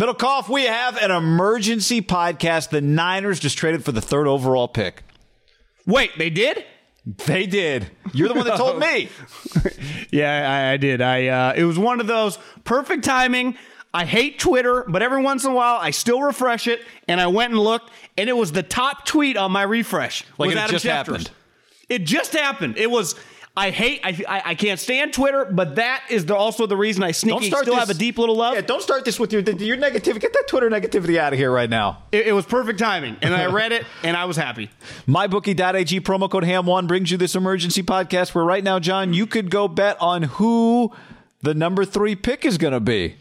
[0.00, 2.70] Middlekauff, we have an emergency podcast.
[2.70, 5.02] The Niners just traded for the third overall pick.
[5.86, 6.64] Wait, they did?
[7.26, 7.90] They did.
[8.14, 9.10] You're the one that told me.
[10.10, 11.02] yeah, I, I did.
[11.02, 13.58] I uh, it was one of those perfect timing.
[13.92, 17.26] I hate Twitter, but every once in a while I still refresh it, and I
[17.26, 20.24] went and looked, and it was the top tweet on my refresh.
[20.38, 21.06] Like it Adam just Schefter's.
[21.08, 21.30] happened.
[21.90, 22.78] It just happened.
[22.78, 23.16] It was.
[23.56, 24.00] I hate.
[24.04, 27.46] I, I, I can't stand Twitter, but that is the, also the reason I sneaky
[27.46, 28.54] still this- have a deep little love.
[28.54, 30.20] Yeah, don't start this with your your negativity.
[30.20, 32.04] Get that Twitter negativity out of here right now.
[32.12, 34.70] It, it was perfect timing, and I read it, and I was happy.
[35.08, 39.50] MyBookie.ag promo code HAM1 brings you this emergency podcast where right now, John, you could
[39.50, 40.92] go bet on who
[41.42, 43.16] the number three pick is going to be.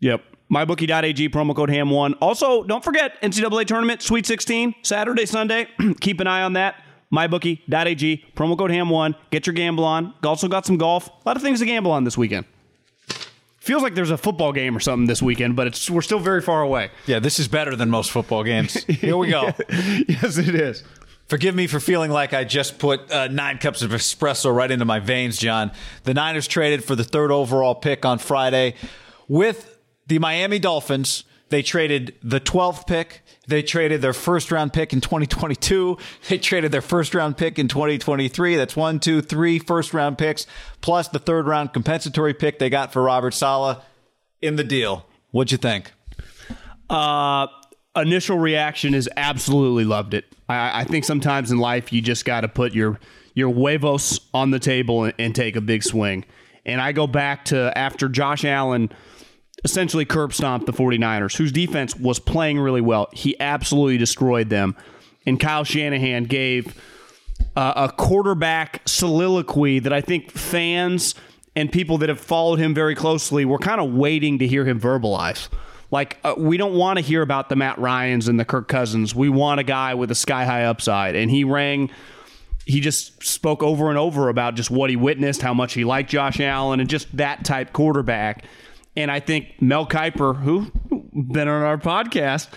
[0.00, 0.22] Yep.
[0.52, 2.16] MyBookie.ag promo code HAM1.
[2.20, 5.68] Also, don't forget NCAA tournament, Sweet 16, Saturday, Sunday.
[6.00, 6.76] Keep an eye on that.
[7.14, 9.14] MyBookie.ag promo code HAM1.
[9.30, 10.14] Get your gamble on.
[10.22, 11.08] Also got some golf.
[11.08, 12.46] A lot of things to gamble on this weekend.
[13.58, 16.42] Feels like there's a football game or something this weekend, but it's we're still very
[16.42, 16.90] far away.
[17.06, 18.74] Yeah, this is better than most football games.
[18.84, 19.44] Here we go.
[19.68, 20.84] yes, it is.
[21.28, 24.84] Forgive me for feeling like I just put uh, nine cups of espresso right into
[24.84, 25.72] my veins, John.
[26.02, 28.74] The Niners traded for the third overall pick on Friday
[29.28, 31.24] with the Miami Dolphins.
[31.50, 33.22] They traded the 12th pick.
[33.46, 35.98] They traded their first round pick in 2022.
[36.28, 38.56] They traded their first round pick in 2023.
[38.56, 40.46] That's one, two, three first round picks,
[40.80, 43.78] plus the third round compensatory pick they got for Robert Saleh
[44.40, 45.06] in the deal.
[45.30, 45.92] What'd you think?
[46.88, 47.46] Uh,
[47.96, 50.24] initial reaction is absolutely loved it.
[50.48, 52.98] I, I think sometimes in life you just got to put your
[53.34, 56.24] your huevos on the table and, and take a big swing.
[56.64, 58.90] And I go back to after Josh Allen
[59.64, 63.08] essentially curb stomped the 49ers, whose defense was playing really well.
[63.12, 64.76] He absolutely destroyed them.
[65.26, 66.78] And Kyle Shanahan gave
[67.56, 71.14] uh, a quarterback soliloquy that I think fans
[71.56, 74.80] and people that have followed him very closely were kind of waiting to hear him
[74.80, 75.48] verbalize.
[75.90, 79.14] Like, uh, we don't want to hear about the Matt Ryans and the Kirk Cousins.
[79.14, 81.14] We want a guy with a sky high upside.
[81.14, 81.90] And he rang,
[82.66, 86.10] he just spoke over and over about just what he witnessed, how much he liked
[86.10, 88.44] Josh Allen, and just that type quarterback.
[88.96, 90.70] And I think Mel Kiper, who
[91.12, 92.48] been on our podcast,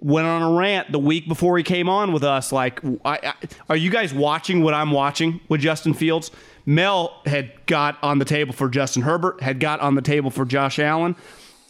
[0.00, 2.52] went on a rant the week before he came on with us.
[2.52, 3.34] Like, I, I,
[3.68, 6.30] are you guys watching what I'm watching with Justin Fields?
[6.64, 10.44] Mel had got on the table for Justin Herbert, had got on the table for
[10.44, 11.16] Josh Allen,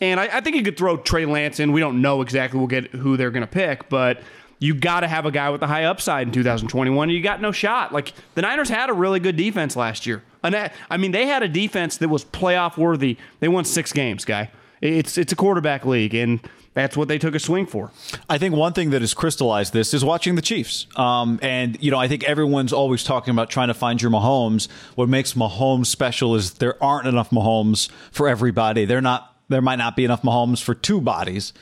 [0.00, 1.72] and I, I think you could throw Trey Lance in.
[1.72, 4.20] We don't know exactly we'll get who they're going to pick, but
[4.58, 7.10] you got to have a guy with a high upside in 2021.
[7.10, 7.92] You got no shot.
[7.92, 10.22] Like the Niners had a really good defense last year.
[10.42, 13.16] I mean, they had a defense that was playoff worthy.
[13.40, 14.50] They won six games, guy.
[14.80, 16.40] It's it's a quarterback league, and
[16.74, 17.90] that's what they took a swing for.
[18.30, 20.86] I think one thing that has crystallized this is watching the Chiefs.
[20.94, 24.68] Um, and, you know, I think everyone's always talking about trying to find your Mahomes.
[24.94, 28.84] What makes Mahomes special is there aren't enough Mahomes for everybody.
[28.84, 31.52] They're not, there might not be enough Mahomes for two bodies,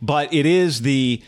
[0.00, 1.22] but it is the,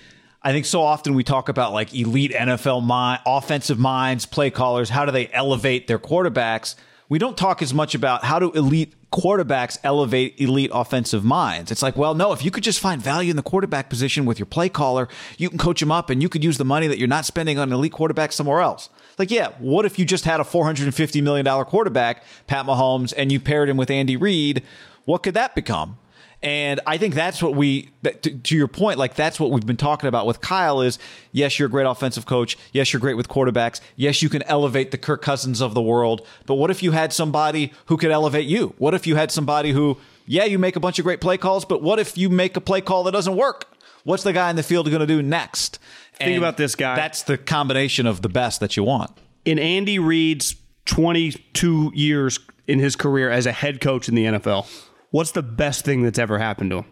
[0.47, 4.91] I think so often we talk about like elite NFL mind, offensive minds, play callers.
[4.91, 6.77] How do they elevate their quarterbacks?
[7.09, 11.73] We don't talk as much about how do elite quarterbacks elevate elite offensive minds.
[11.73, 14.39] It's like, well, no, if you could just find value in the quarterback position with
[14.39, 16.99] your play caller, you can coach them up and you could use the money that
[16.99, 18.89] you're not spending on an elite quarterback somewhere else.
[19.19, 23.41] Like, yeah, what if you just had a $450 million quarterback, Pat Mahomes, and you
[23.41, 24.63] paired him with Andy Reid?
[25.07, 25.99] What could that become?
[26.47, 29.77] And I think that's what we, to, to your point, like that's what we've been
[29.77, 30.97] talking about with Kyle is
[31.33, 32.57] yes, you're a great offensive coach.
[32.71, 33.81] Yes, you're great with quarterbacks.
[33.97, 36.25] Yes, you can elevate the Kirk Cousins of the world.
[36.47, 38.75] But what if you had somebody who could elevate you?
[38.79, 41.65] What if you had somebody who, yeah, you make a bunch of great play calls,
[41.65, 43.77] but what if you make a play call that doesn't work?
[44.05, 45.81] What's the guy in the field going to do next?
[46.15, 46.95] Think about this guy.
[46.95, 49.11] That's the combination of the best that you want.
[49.45, 54.69] In Andy Reid's 22 years in his career as a head coach in the NFL,
[55.17, 56.85] what's the best thing that's ever happened to him?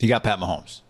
[0.00, 0.80] You got Pat Mahomes.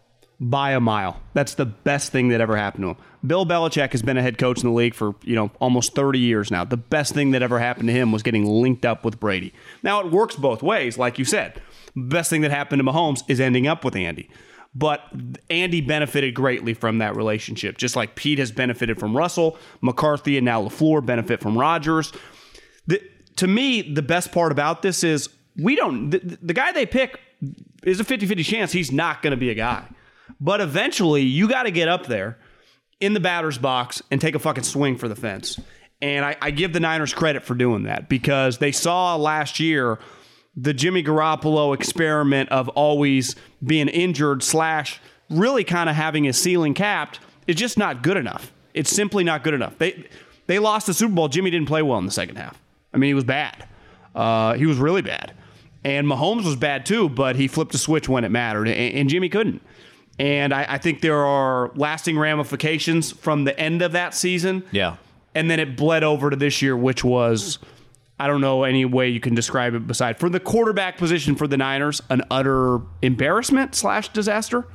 [0.42, 1.20] by a mile.
[1.34, 2.96] That's the best thing that ever happened to him.
[3.26, 6.18] Bill Belichick has been a head coach in the league for, you know, almost 30
[6.18, 6.64] years now.
[6.64, 9.52] The best thing that ever happened to him was getting linked up with Brady.
[9.82, 11.60] Now it works both ways, like you said.
[11.94, 14.30] Best thing that happened to Mahomes is ending up with Andy.
[14.74, 15.02] But
[15.50, 20.46] Andy benefited greatly from that relationship, just like Pete has benefited from Russell, McCarthy, and
[20.46, 22.10] now LaFleur benefit from Rodgers.
[22.86, 23.02] The,
[23.36, 25.28] to me, the best part about this is
[25.60, 27.20] we don't, the, the guy they pick
[27.82, 29.84] is a 50 50 chance he's not going to be a guy.
[30.40, 32.38] But eventually, you got to get up there
[33.00, 35.58] in the batter's box and take a fucking swing for the fence.
[36.02, 39.98] And I, I give the Niners credit for doing that because they saw last year
[40.56, 46.74] the Jimmy Garoppolo experiment of always being injured slash really kind of having his ceiling
[46.74, 48.52] capped is just not good enough.
[48.74, 49.76] It's simply not good enough.
[49.78, 50.08] They
[50.46, 51.28] they lost the Super Bowl.
[51.28, 52.60] Jimmy didn't play well in the second half.
[52.92, 53.68] I mean, he was bad.
[54.14, 55.32] Uh, he was really bad.
[55.84, 59.08] And Mahomes was bad too, but he flipped a switch when it mattered, and, and
[59.08, 59.62] Jimmy couldn't.
[60.18, 64.64] And I, I think there are lasting ramifications from the end of that season.
[64.70, 64.96] Yeah.
[65.34, 67.58] And then it bled over to this year, which was,
[68.18, 71.46] I don't know any way you can describe it beside for the quarterback position for
[71.46, 74.66] the Niners, an utter embarrassment slash disaster.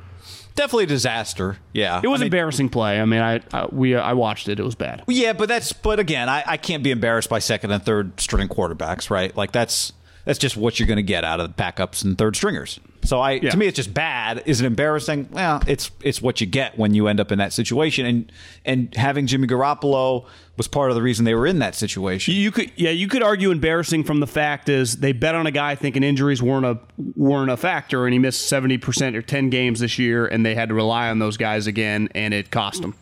[0.56, 1.58] Definitely a disaster.
[1.72, 2.00] Yeah.
[2.02, 3.00] It was I mean, embarrassing play.
[3.00, 4.58] I mean, I, I we I watched it.
[4.58, 5.04] It was bad.
[5.06, 8.48] Yeah, but that's but again, I, I can't be embarrassed by second and third string
[8.48, 9.36] quarterbacks, right?
[9.36, 9.92] Like that's
[10.26, 12.78] that's just what you're going to get out of the backups and third stringers.
[13.04, 13.50] So I Yeah.
[13.50, 14.42] to me it's just bad.
[14.44, 15.28] Is it embarrassing?
[15.30, 18.32] Well, it's it's what you get when you end up in that situation and
[18.66, 20.26] and having Jimmy Garoppolo
[20.58, 22.34] was part of the reason they were in that situation.
[22.34, 25.50] You could, yeah, you could argue embarrassing from the fact is they bet on a
[25.50, 26.78] guy thinking injuries weren't a
[27.14, 30.54] weren't a factor, and he missed seventy percent or ten games this year, and they
[30.54, 32.94] had to rely on those guys again, and it cost them.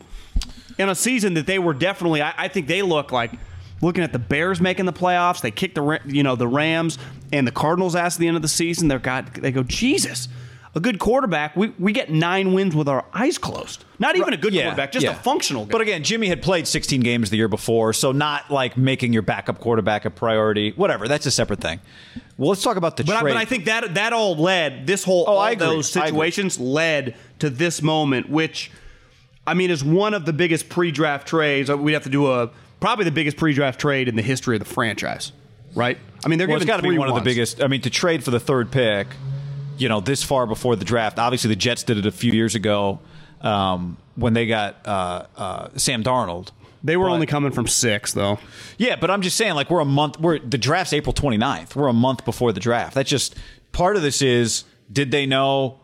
[0.77, 3.31] In a season that they were definitely, I, I think they look like
[3.81, 5.41] looking at the Bears making the playoffs.
[5.41, 6.97] They kick the you know the Rams
[7.31, 8.87] and the Cardinals ass at the end of the season.
[8.87, 10.27] They're got they go Jesus.
[10.77, 13.85] A good quarterback, we, we get nine wins with our eyes closed.
[13.97, 15.11] Not even a good Yeah, quarterback, just yeah.
[15.11, 15.71] a functional guy.
[15.71, 19.21] But again, Jimmy had played 16 games the year before, so not like making your
[19.21, 20.73] backup quarterback a priority.
[20.73, 21.79] Whatever, that's a separate thing.
[22.37, 23.31] Well, let's talk about the But I, trade.
[23.31, 25.65] but I think that that all led this whole Oh, all I agree.
[25.65, 28.69] those I situations led to this moment, which
[29.47, 31.69] I mean is one of the biggest pre-draft trades.
[31.69, 32.49] Uh, we'd have to do a
[32.79, 35.31] probably the biggest pre-draft trade in the history of the franchise,
[35.75, 35.97] right?
[36.23, 37.61] I mean, they're well, it's got to be one of the biggest.
[37.61, 39.07] I mean, to trade for the third pick,
[39.77, 41.19] you know, this far before the draft.
[41.19, 42.99] Obviously, the Jets did it a few years ago
[43.41, 46.49] um, when they got uh, uh, Sam Darnold.
[46.83, 48.37] They were But- only coming from six, though.
[48.77, 50.19] Yeah, but I'm just saying, like, we're a month.
[50.19, 51.75] We're the draft's April 29th.
[51.75, 52.93] We're a month before the draft.
[52.93, 53.35] That's just
[53.71, 54.21] part of this.
[54.21, 55.79] Is did they know?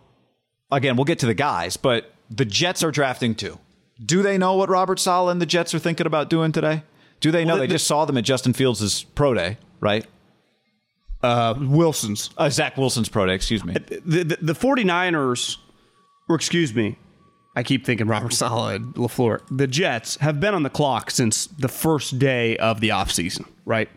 [0.72, 3.58] Again, we'll get to the guys, but the Jets are drafting too.
[4.04, 6.84] Do they know what Robert Saleh and the Jets are thinking about doing today?
[7.20, 7.54] Do they know?
[7.54, 10.06] Well, the- they just saw them at Justin Fields' pro day, right?
[11.22, 12.32] Uh, Wilson's.
[12.38, 13.36] Uh, Zach Wilson's pro day.
[13.36, 13.74] Excuse me.
[13.74, 15.58] The, the, the 49ers,
[16.28, 16.98] or excuse me,
[17.56, 19.42] I keep thinking Robert Saleh and LaFleur.
[19.52, 23.90] The Jets have been on the clock since the first day of the offseason, right?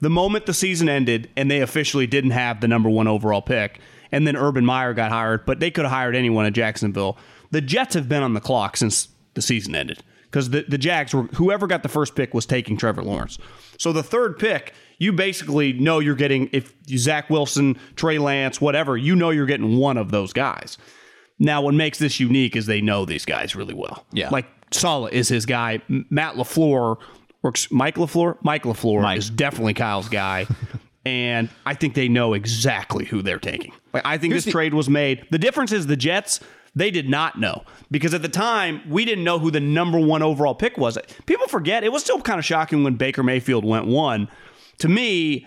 [0.00, 3.78] The moment the season ended and they officially didn't have the number one overall pick,
[4.10, 7.16] and then Urban Meyer got hired, but they could have hired anyone at Jacksonville.
[7.52, 11.14] The Jets have been on the clock since the season ended because the, the Jags
[11.14, 13.38] were whoever got the first pick was taking Trevor Lawrence.
[13.78, 18.96] So the third pick, you basically know you're getting if Zach Wilson, Trey Lance, whatever,
[18.96, 20.78] you know you're getting one of those guys.
[21.38, 24.04] Now, what makes this unique is they know these guys really well.
[24.12, 24.28] Yeah.
[24.30, 25.82] like Saleh is his guy.
[25.88, 26.98] Matt Lafleur
[27.42, 27.70] works.
[27.72, 28.36] Mike Lafleur.
[28.42, 29.18] Mike Lafleur Mike.
[29.18, 30.46] is definitely Kyle's guy.
[31.04, 33.72] And I think they know exactly who they're taking.
[33.92, 35.26] Like, I think Here's this the- trade was made.
[35.32, 36.38] The difference is the Jets,
[36.74, 37.64] they did not know.
[37.90, 40.98] Because at the time, we didn't know who the number one overall pick was.
[41.26, 44.28] People forget, it was still kind of shocking when Baker Mayfield went one.
[44.78, 45.46] To me,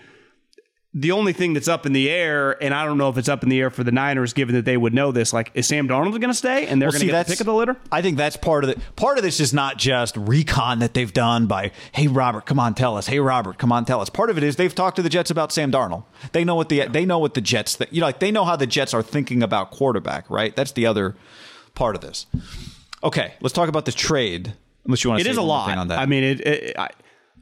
[0.98, 3.42] the only thing that's up in the air, and I don't know if it's up
[3.42, 5.86] in the air for the Niners, given that they would know this, like, is Sam
[5.86, 7.76] Darnold going to stay and they're Well, going to get the pick of the litter?
[7.92, 8.78] I think that's part of it.
[8.96, 12.74] Part of this is not just recon that they've done by, hey Robert, come on,
[12.74, 13.06] tell us.
[13.06, 14.08] Hey Robert, come on, tell us.
[14.08, 16.04] Part of it is they've talked to the Jets about Sam Darnold.
[16.32, 18.46] They know what the they know what the Jets th- you know like they know
[18.46, 20.30] how the Jets are thinking about quarterback.
[20.30, 20.56] Right.
[20.56, 21.14] That's the other
[21.74, 22.24] part of this.
[23.04, 24.54] Okay, let's talk about the trade.
[24.86, 25.76] Unless you want to It say is a lot.
[25.76, 25.98] on that.
[25.98, 26.88] I mean, it, it, I,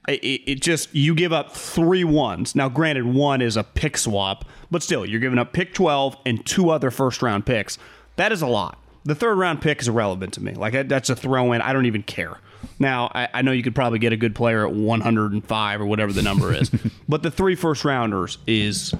[0.09, 2.55] it, it just you give up three ones.
[2.55, 6.45] Now, granted, one is a pick swap, but still, you're giving up pick twelve and
[6.45, 7.79] two other first round picks.
[8.17, 8.79] That is a lot.
[9.05, 10.55] The third round pick is irrelevant to me.
[10.55, 11.61] Like that's a throw in.
[11.61, 12.39] I don't even care.
[12.79, 16.13] Now, I, I know you could probably get a good player at 105 or whatever
[16.13, 16.70] the number is,
[17.08, 18.94] but the three first rounders is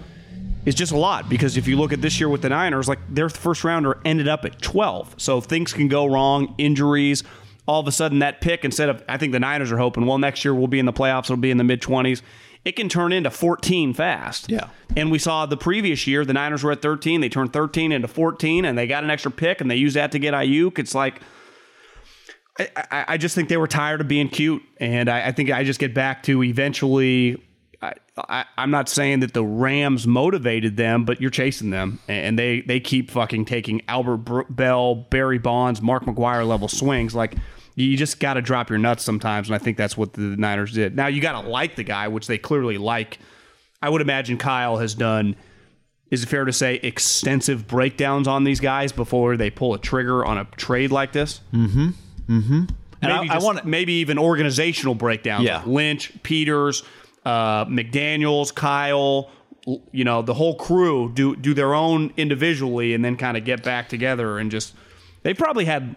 [0.64, 2.99] is just a lot because if you look at this year with the Niners, like
[3.08, 5.14] their first rounder ended up at 12.
[5.18, 7.23] So things can go wrong, injuries.
[7.66, 10.18] All of a sudden, that pick, instead of, I think the Niners are hoping, well,
[10.18, 12.21] next year we'll be in the playoffs, it'll be in the mid 20s.
[12.64, 14.50] It can turn into 14 fast.
[14.50, 14.68] Yeah.
[14.97, 17.21] And we saw the previous year, the Niners were at 13.
[17.21, 20.12] They turned 13 into 14, and they got an extra pick, and they used that
[20.12, 20.78] to get Aiyuk.
[20.78, 21.21] It's like,
[22.59, 25.50] I, I, I just think they were tired of being cute, and I, I think
[25.50, 27.42] I just get back to eventually.
[28.16, 32.38] I, I, I'm not saying that the Rams motivated them, but you're chasing them, and
[32.38, 37.14] they they keep fucking taking Albert Belle, Barry Bonds, Mark McGwire level swings.
[37.14, 37.35] Like
[37.76, 40.73] you just got to drop your nuts sometimes, and I think that's what the Niners
[40.73, 40.94] did.
[40.94, 43.18] Now you got to like the guy, which they clearly like.
[43.83, 45.37] I would imagine Kyle has done.
[46.11, 50.25] Is it fair to say extensive breakdowns on these guys before they pull a trigger
[50.25, 51.40] on a trade like this?
[51.52, 51.88] Mm-hmm.
[52.28, 52.68] and
[53.02, 55.44] I, maybe I just- want maybe even organizational breakdowns.
[55.44, 55.59] Yeah.
[55.59, 56.83] like Lynch, Peters,
[57.25, 59.31] uh, McDaniel's, Kyle.
[59.93, 63.62] You know the whole crew do do their own individually, and then kind of get
[63.62, 64.75] back together and just.
[65.23, 65.97] They probably had,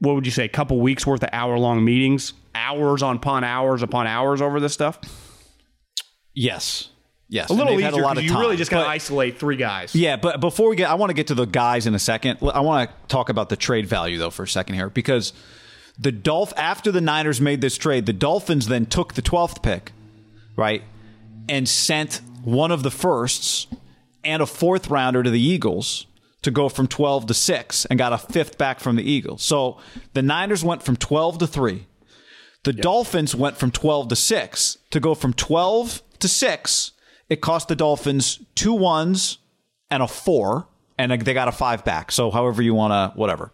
[0.00, 3.80] what would you say, a couple weeks worth of hour long meetings, hours upon hours
[3.80, 4.98] upon hours over this stuff.
[6.34, 6.88] Yes.
[7.28, 9.56] Yes, A little easier had a lot of you really just got to isolate three
[9.56, 9.94] guys.
[9.94, 12.38] Yeah, but before we get, I want to get to the guys in a second.
[12.42, 15.32] I want to talk about the trade value though for a second here because
[15.98, 19.92] the Dolph after the Niners made this trade, the Dolphins then took the twelfth pick,
[20.56, 20.82] right,
[21.48, 23.66] and sent one of the firsts
[24.22, 26.06] and a fourth rounder to the Eagles
[26.42, 29.42] to go from twelve to six and got a fifth back from the Eagles.
[29.42, 29.78] So
[30.12, 31.86] the Niners went from twelve to three.
[32.64, 34.78] The Dolphins went from 12 to 6.
[34.90, 36.92] To go from 12 to 6,
[37.28, 39.38] it cost the Dolphins two ones
[39.90, 40.66] and a four,
[40.98, 42.10] and they got a five back.
[42.10, 43.52] So, however you want to, whatever.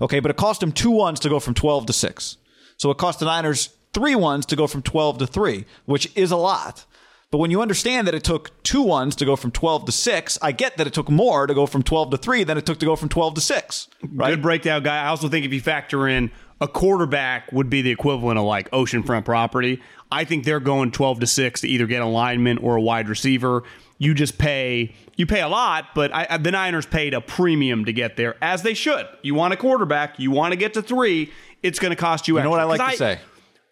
[0.00, 2.36] Okay, but it cost them two ones to go from 12 to 6.
[2.76, 6.30] So, it cost the Niners three ones to go from 12 to 3, which is
[6.30, 6.84] a lot.
[7.30, 10.38] But when you understand that it took two ones to go from 12 to 6,
[10.42, 12.78] I get that it took more to go from 12 to 3 than it took
[12.80, 13.88] to go from 12 to 6.
[14.12, 14.30] Right?
[14.30, 15.04] Good breakdown guy.
[15.04, 18.70] I also think if you factor in a quarterback would be the equivalent of like
[18.72, 19.80] oceanfront property.
[20.12, 23.08] I think they're going 12 to 6 to either get a lineman or a wide
[23.08, 23.62] receiver.
[23.98, 27.92] You just pay you pay a lot, but I, the Niners paid a premium to
[27.92, 29.06] get there as they should.
[29.22, 31.30] You want a quarterback, you want to get to 3,
[31.62, 33.20] it's going to cost you You know what I like 'Cause to say?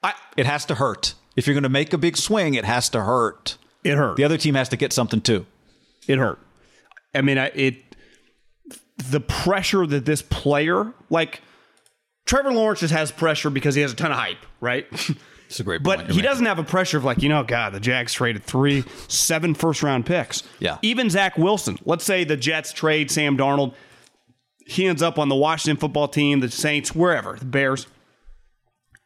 [0.03, 1.15] I, It has to hurt.
[1.37, 3.57] If you're going to make a big swing, it has to hurt.
[3.85, 4.17] it hurt.
[4.17, 5.47] The other team has to get something too.
[6.07, 6.39] It hurt.
[7.15, 7.77] I mean, I, it
[9.11, 11.41] the pressure that this player like
[12.27, 14.87] Trevor Lawrence just has pressure because he has a ton of hype, right?
[15.49, 16.11] It's a great But point.
[16.11, 19.55] he doesn't have a pressure of like, you know, God, the Jags traded three, seven
[19.55, 20.43] first round picks.
[20.59, 20.77] Yeah.
[20.83, 21.79] Even Zach Wilson.
[21.87, 23.73] Let's say the Jets trade Sam Darnold.
[24.67, 27.87] He ends up on the Washington football team, the Saints, wherever, the Bears.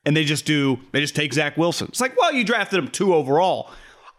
[0.05, 1.87] And they just do, they just take Zach Wilson.
[1.89, 3.71] It's like, well, you drafted him two overall.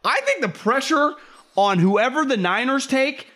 [0.05, 1.13] I think the pressure
[1.55, 3.27] on whoever the Niners take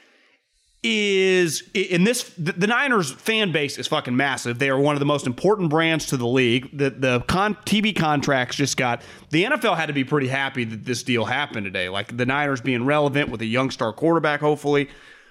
[0.84, 4.60] is in this the, Niners fan base is fucking massive.
[4.60, 6.70] They are one of the most important brands to the league.
[6.78, 9.02] The the con, TV contracts just got
[9.32, 11.90] the NFL had to be pretty happy that this deal happened today.
[11.90, 14.90] Like the Niners being relevant with a young star quarterback, hopefully.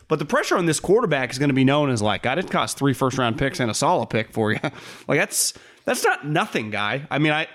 [0.08, 2.50] But the pressure on this quarterback is going to be known as like, God, it
[2.50, 4.58] cost three first round picks and a solid pick for you.
[5.08, 5.54] like that's
[5.86, 7.06] that's not nothing, guy.
[7.10, 7.48] I mean, I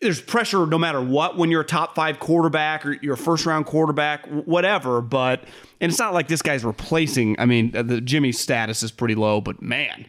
[0.00, 3.46] there's pressure no matter what when you're a top five quarterback or you're a first
[3.46, 5.00] round quarterback, whatever.
[5.00, 5.44] But
[5.80, 7.40] and it's not like this guy's replacing.
[7.40, 10.06] I mean, uh, the Jimmy's status is pretty low, but man,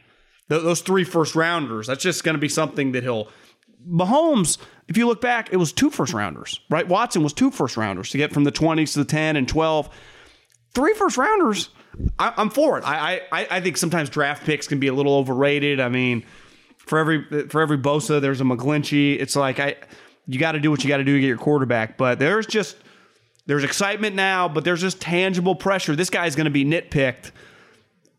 [0.50, 3.30] th- those three first rounders, that's just going to be something that he'll.
[3.88, 4.58] Mahomes,
[4.88, 6.88] if you look back, it was two first rounders, right?
[6.88, 9.90] Watson was two first rounders to get from the 20s to the 10 and 12.
[10.74, 11.70] Three first rounders,
[12.18, 12.84] I, I'm for it.
[12.84, 15.80] I, I I think sometimes draft picks can be a little overrated.
[15.80, 16.26] I mean,
[16.86, 19.20] for every for every Bosa, there's a McGlinchey.
[19.20, 19.76] It's like I
[20.28, 21.98] you got to do what you got to do to get your quarterback.
[21.98, 22.78] But there's just
[23.46, 25.96] there's excitement now, but there's just tangible pressure.
[25.96, 27.32] This guy's going to be nitpicked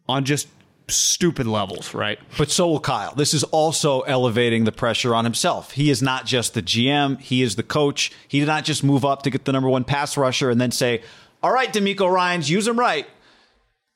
[0.09, 0.49] on just
[0.89, 2.19] stupid levels, right?
[2.39, 3.15] But so will Kyle.
[3.15, 5.73] This is also elevating the pressure on himself.
[5.73, 8.13] He is not just the GM, he is the coach.
[8.29, 10.71] He did not just move up to get the number one pass rusher and then
[10.71, 11.03] say,
[11.43, 13.07] All right, DeMeco Ryans, use him right.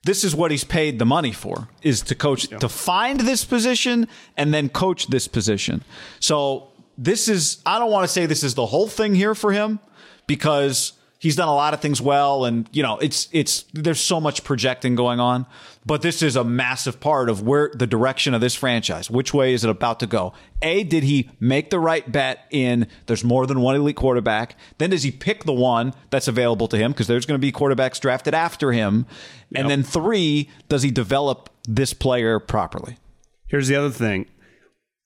[0.02, 4.08] This is what he's paid the money for, is to coach, to find this position
[4.36, 5.84] and then coach this position.
[6.20, 9.52] So this is, I don't want to say this is the whole thing here for
[9.52, 9.78] him
[10.26, 14.20] because he's done a lot of things well and you know it's it's there's so
[14.20, 15.46] much projecting going on
[15.86, 19.10] but this is a massive part of where the direction of this franchise.
[19.10, 20.34] Which way is it about to go?
[20.60, 24.56] A did he make the right bet in there's more than one elite quarterback.
[24.78, 26.92] Then does he pick the one that's available to him?
[26.92, 29.06] Because there's going to be quarterbacks drafted after him.
[29.54, 32.98] And then three does he develop this player properly?
[33.46, 34.26] Here's the other thing.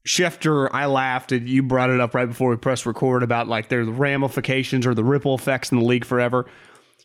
[0.07, 3.69] Schefter, I laughed and you brought it up right before we pressed record about like
[3.69, 6.47] there's ramifications or the ripple effects in the league forever.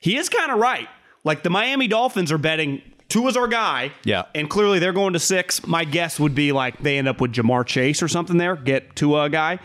[0.01, 0.87] He is kind of right.
[1.23, 3.91] Like the Miami Dolphins are betting Tua's our guy.
[4.03, 4.23] Yeah.
[4.35, 5.65] And clearly they're going to six.
[5.65, 8.95] My guess would be like they end up with Ja'Marr Chase or something there, get
[8.95, 9.59] Tua a guy.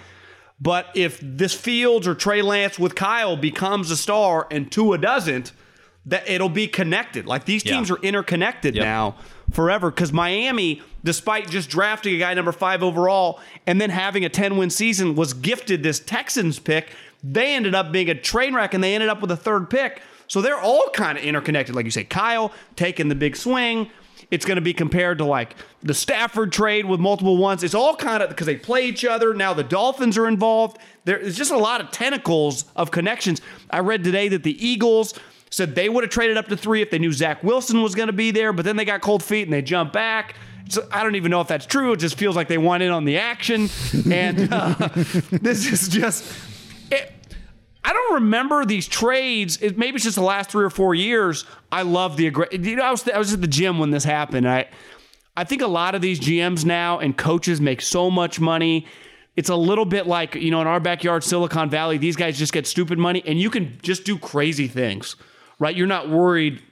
[0.60, 5.52] But if this Fields or Trey Lance with Kyle becomes a star and Tua doesn't,
[6.06, 7.26] that it'll be connected.
[7.26, 7.96] Like these teams Yeah.
[7.96, 8.84] are interconnected Yep.
[8.84, 9.16] now
[9.54, 14.28] forever because Miami, despite just drafting a guy number five overall and then having a
[14.28, 16.90] 10 win season, was gifted this Texans pick.
[17.22, 20.02] They ended up being a train wreck and they ended up with a third pick.
[20.26, 21.74] So they're all kind of interconnected.
[21.74, 23.90] Like you say, Kyle taking the big swing.
[24.30, 27.62] It's going to be compared to like the Stafford trade with multiple ones.
[27.62, 29.34] It's all kind of because they play each other.
[29.34, 30.78] Now the Dolphins are involved.
[31.04, 33.40] There's just a lot of tentacles of connections.
[33.70, 35.14] I read today that the Eagles
[35.50, 38.08] said they would have traded up to three if they knew Zach Wilson was going
[38.08, 40.34] to be there, but then they got cold feet and they jumped back.
[40.68, 41.92] So I don't even know if that's true.
[41.92, 43.68] It just feels like they want in on the action.
[44.10, 44.74] And uh,
[45.30, 46.30] this is just.
[46.90, 47.12] It,
[47.84, 49.58] I don't remember these trades.
[49.60, 51.44] It, maybe it's just the last three or four years.
[51.70, 52.64] I love the aggression.
[52.64, 54.48] You know, I was, I was at the gym when this happened.
[54.48, 54.68] I,
[55.36, 58.86] I think a lot of these GMs now and coaches make so much money
[59.36, 62.52] it's a little bit like, you know, in our backyard, Silicon Valley, these guys just
[62.52, 65.16] get stupid money and you can just do crazy things,
[65.58, 65.74] right?
[65.74, 66.62] You're not worried.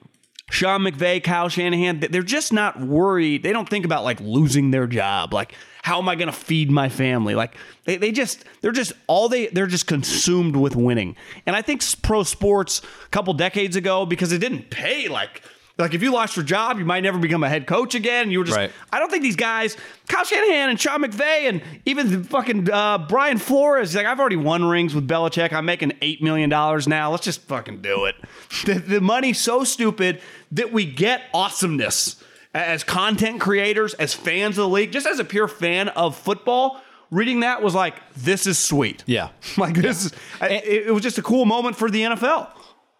[0.51, 3.43] Sean McVay, Kyle Shanahan, they're just not worried.
[3.43, 5.33] They don't think about like losing their job.
[5.33, 7.35] Like, how am I going to feed my family?
[7.35, 11.17] Like, they, they just, they're just all they, they're just consumed with winning.
[11.47, 15.43] And I think pro sports a couple decades ago, because it didn't pay like,
[15.83, 18.31] like if you lost your job, you might never become a head coach again.
[18.31, 18.57] You were just.
[18.57, 18.71] Right.
[18.93, 19.77] I don't think these guys,
[20.09, 23.95] Kyle Shanahan and Sean McVay and even the fucking uh, Brian Flores.
[23.95, 25.53] Like I've already won rings with Belichick.
[25.53, 27.11] I'm making eight million dollars now.
[27.11, 28.15] Let's just fucking do it.
[28.65, 30.21] The, the money's so stupid
[30.53, 32.23] that we get awesomeness
[32.55, 36.81] as content creators, as fans of the league, just as a pure fan of football
[37.11, 39.05] reading that was like, this is sweet.
[39.07, 39.31] Yeah.
[39.57, 40.47] like this yeah.
[40.47, 42.49] is, it, it, was just a cool moment for the NFL.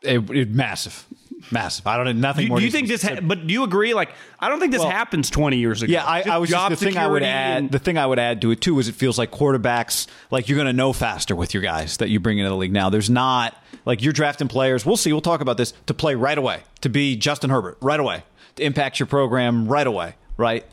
[0.03, 1.07] It, it, massive.
[1.51, 1.87] Massive.
[1.87, 2.59] I don't know nothing do, more.
[2.59, 3.03] Do you think this?
[3.03, 3.95] Ha- but do you agree?
[3.95, 5.93] Like, I don't think this well, happens twenty years ago.
[5.93, 7.59] Yeah, I, I was just the thing I would add.
[7.59, 10.49] And, the thing I would add to it too is it feels like quarterbacks like
[10.49, 12.91] you're going to know faster with your guys that you bring into the league now.
[12.91, 14.87] There's not like you're drafting players.
[14.87, 15.13] We'll see.
[15.13, 18.23] We'll talk about this to play right away to be Justin Herbert right away
[18.57, 20.15] to impact your program right away.
[20.37, 20.65] Right.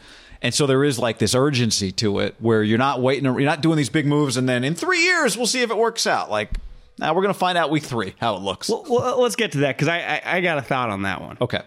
[0.41, 3.61] And so there is like this urgency to it where you're not waiting, you're not
[3.61, 6.31] doing these big moves, and then in three years we'll see if it works out.
[6.31, 6.51] Like
[6.99, 8.69] now we're going to find out week three how it looks.
[8.69, 11.21] Well, well let's get to that because I, I, I got a thought on that
[11.21, 11.37] one.
[11.39, 11.61] Okay.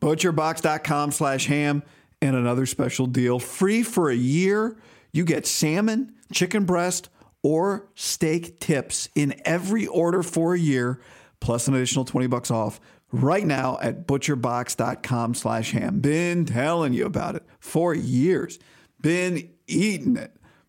[0.00, 1.82] Butcherbox.com slash ham
[2.22, 3.38] and another special deal.
[3.38, 4.76] Free for a year.
[5.12, 7.08] You get salmon, chicken breast,
[7.42, 11.00] or steak tips in every order for a year,
[11.40, 12.80] plus an additional 20 bucks off
[13.12, 16.00] right now at butcherbox.com slash ham.
[16.00, 18.58] Been telling you about it for years.
[19.00, 20.35] Been eating it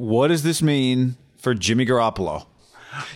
[0.00, 2.46] What does this mean for Jimmy Garoppolo?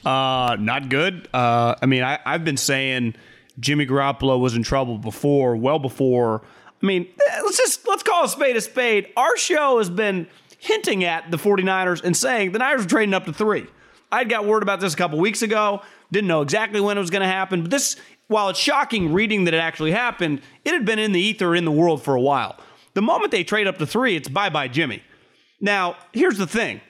[0.04, 1.28] Uh, not good.
[1.32, 3.14] Uh, I mean, I, I've been saying
[3.58, 6.42] Jimmy Garoppolo was in trouble before, well before.
[6.82, 9.08] I mean, eh, let's just let's call a spade a spade.
[9.16, 10.26] Our show has been
[10.58, 13.66] hinting at the 49ers and saying the Niners are trading up to three.
[14.12, 15.80] I'd got word about this a couple weeks ago.
[16.12, 17.62] Didn't know exactly when it was going to happen.
[17.62, 17.96] But this,
[18.28, 21.64] while it's shocking reading that it actually happened, it had been in the ether in
[21.64, 22.58] the world for a while.
[22.92, 25.02] The moment they trade up to three, it's bye bye Jimmy.
[25.64, 26.82] Now, here's the thing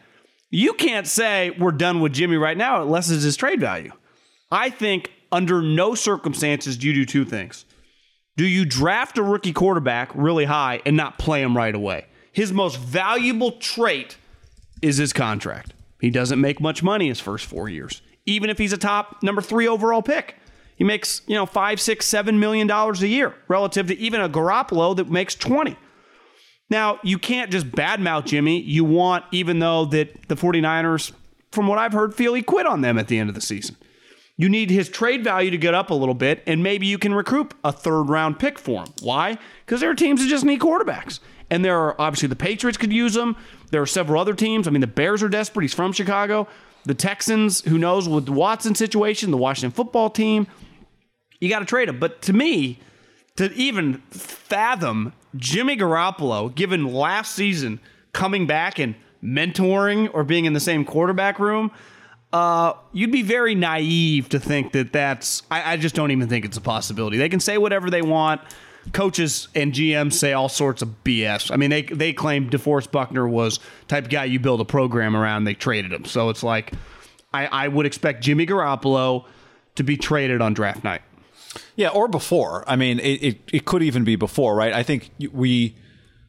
[0.50, 2.82] you can't say we're done with Jimmy right now.
[2.82, 3.92] It lessens his trade value.
[4.50, 7.66] I think under no circumstances do you do two things.
[8.37, 12.06] Do you draft a rookie quarterback really high and not play him right away?
[12.32, 14.16] His most valuable trait
[14.82, 15.72] is his contract.
[16.00, 19.40] He doesn't make much money his first four years, even if he's a top number
[19.40, 20.34] three overall pick.
[20.74, 24.28] He makes, you know, five, six, seven million dollars a year relative to even a
[24.28, 25.76] Garoppolo that makes 20.
[26.70, 28.61] Now, you can't just badmouth Jimmy.
[28.61, 31.12] You want, even though that the 49ers,
[31.53, 33.77] from what I've heard, feel he quit on them at the end of the season.
[34.37, 37.14] You need his trade value to get up a little bit, and maybe you can
[37.14, 38.92] recoup a third round pick for him.
[39.03, 39.38] Why?
[39.64, 41.20] Because there are teams that just need quarterbacks.
[41.50, 43.37] And there are obviously the Patriots could use them.
[43.70, 44.66] There are several other teams.
[44.66, 45.62] I mean, the Bears are desperate.
[45.62, 46.48] He's from Chicago.
[46.85, 50.46] The Texans, who knows, with the Watson situation, the Washington football team,
[51.40, 52.00] you got to trade him.
[52.00, 52.81] But to me,
[53.37, 57.81] to even fathom Jimmy Garoppolo, given last season
[58.12, 61.73] coming back and mentoring or being in the same quarterback room,
[62.33, 65.42] uh, you'd be very naive to think that that's.
[65.51, 67.16] I, I, just don't even think it's a possibility.
[67.16, 68.40] They can say whatever they want.
[68.92, 71.51] Coaches and GMs say all sorts of BS.
[71.51, 75.16] I mean, they they claim DeForest Buckner was type of guy you build a program
[75.16, 75.44] around.
[75.44, 76.73] They traded him, so it's like
[77.33, 79.25] I, I would expect Jimmy Garoppolo
[79.77, 81.03] to be traded on draft night.
[81.77, 82.64] Yeah, or before.
[82.67, 84.73] I mean, it, it, it could even be before, right?
[84.73, 85.77] I think we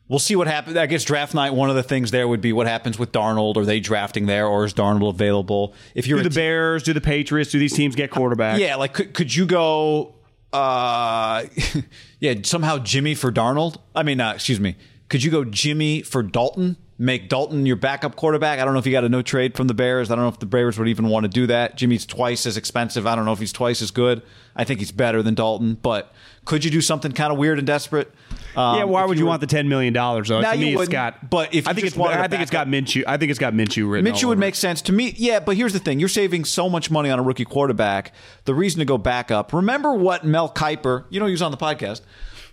[0.07, 0.77] we'll see what happens.
[0.77, 1.53] I guess draft night.
[1.53, 3.57] One of the things there would be what happens with Darnold.
[3.57, 5.73] Are they drafting there, or is Darnold available?
[5.93, 8.59] If you're do the te- Bears, do the Patriots, do these teams get quarterback?
[8.59, 10.15] Yeah, like could, could you go?
[10.53, 11.43] Uh,
[12.19, 13.77] yeah, somehow Jimmy for Darnold.
[13.95, 14.75] I mean, uh, excuse me.
[15.09, 16.77] Could you go Jimmy for Dalton?
[16.97, 18.59] Make Dalton your backup quarterback.
[18.59, 20.09] I don't know if you got a no trade from the Bears.
[20.09, 21.75] I don't know if the Bears would even want to do that.
[21.75, 23.05] Jimmy's twice as expensive.
[23.05, 24.21] I don't know if he's twice as good.
[24.55, 26.13] I think he's better than Dalton, but
[26.45, 28.13] could you do something kind of weird and desperate?
[28.55, 30.41] Um, yeah, why would you, were, want the ten million dollars though?
[30.41, 31.29] To me, it's got.
[31.29, 33.03] But if I think it's, I think it's got Minshew.
[33.05, 34.09] I think it's got Minshew written.
[34.09, 35.13] Minshew would make sense to me.
[35.17, 38.13] Yeah, but here's the thing: you're saving so much money on a rookie quarterback.
[38.45, 39.51] The reason to go back up.
[39.51, 42.01] Remember what Mel Kiper, you know, he was on the podcast,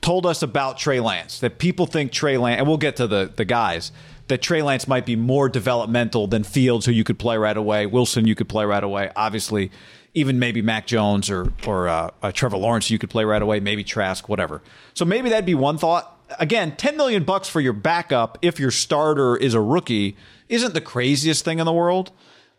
[0.01, 1.39] told us about Trey Lance.
[1.39, 3.93] That people think Trey Lance, and we'll get to the the guys.
[4.33, 7.85] That Trey Lance might be more developmental than Fields, who you could play right away.
[7.85, 9.11] Wilson, you could play right away.
[9.15, 9.71] Obviously,
[10.15, 13.61] even maybe Mac Jones or or uh, uh, Trevor Lawrence, you could play right away.
[13.61, 14.63] Maybe Trask, whatever.
[14.95, 16.19] So maybe that'd be one thought.
[16.39, 20.17] Again, ten million bucks for your backup if your starter is a rookie
[20.49, 22.11] isn't the craziest thing in the world,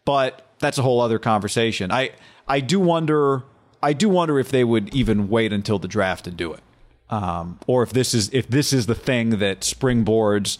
[0.06, 1.92] but that's a whole other conversation.
[1.92, 2.12] I
[2.48, 3.42] I do wonder
[3.82, 6.62] I do wonder if they would even wait until the draft to do it,
[7.10, 10.60] um, or if this is if this is the thing that springboards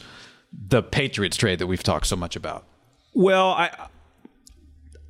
[0.68, 2.66] the Patriots trade that we've talked so much about.
[3.14, 3.88] Well, I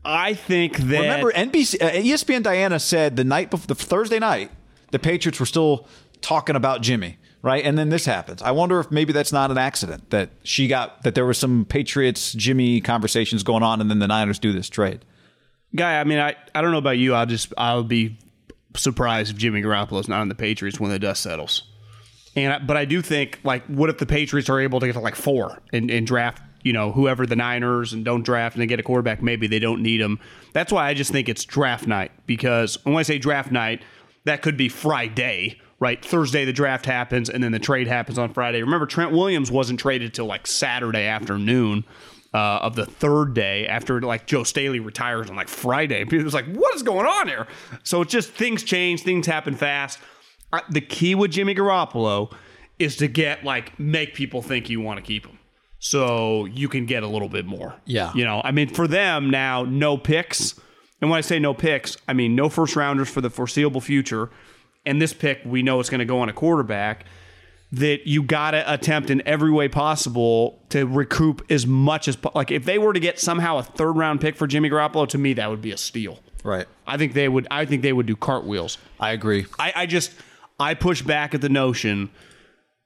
[0.06, 4.52] I think that remember NBC uh, ESPN Diana said the night before the Thursday night
[4.92, 5.88] the Patriots were still
[6.22, 7.64] talking about Jimmy, right?
[7.64, 8.42] And then this happens.
[8.42, 11.66] I wonder if maybe that's not an accident that she got that there was some
[11.66, 15.06] Patriots Jimmy conversations going on, and then the Niners do this trade.
[15.76, 17.14] Guy, I mean, I, I don't know about you.
[17.14, 18.18] I'll just I'll be
[18.76, 21.64] surprised if Jimmy Garoppolo's not on the Patriots when the dust settles.
[22.36, 25.00] And but I do think like, what if the Patriots are able to get to
[25.00, 28.68] like four and, and draft you know, whoever the Niners and don't draft and they
[28.68, 30.20] get a quarterback, maybe they don't need him.
[30.54, 33.84] That's why I just think it's draft night because when I say draft night,
[34.26, 36.04] that could be Friday, right?
[36.04, 38.64] Thursday the draft happens and then the trade happens on Friday.
[38.64, 41.86] Remember, Trent Williams wasn't traded till like Saturday afternoon.
[42.36, 46.04] Uh, of the third day after like Joe Staley retires on like Friday.
[46.04, 47.46] People was like, what is going on here?
[47.84, 50.00] So it's just things change, things happen fast.
[50.70, 52.34] The key with Jimmy Garoppolo
[52.80, 55.40] is to get like make people think you want to keep him
[55.80, 57.76] so you can get a little bit more.
[57.86, 58.12] Yeah.
[58.16, 60.60] You know, I mean, for them now, no picks.
[61.02, 64.30] And when I say no picks, I mean no first rounders for the foreseeable future.
[64.86, 67.06] And this pick, we know it's going to go on a quarterback.
[67.74, 72.52] that you got to attempt in every way possible to recoup as much as like
[72.52, 75.34] if they were to get somehow a third round pick for Jimmy Garoppolo, to me
[75.34, 76.20] that would be a steal.
[76.44, 76.68] Right.
[76.86, 77.48] I think they would.
[77.50, 78.78] I think they would do cartwheels.
[79.00, 79.46] I agree.
[79.58, 80.12] I, I just
[80.64, 82.10] I push back at the notion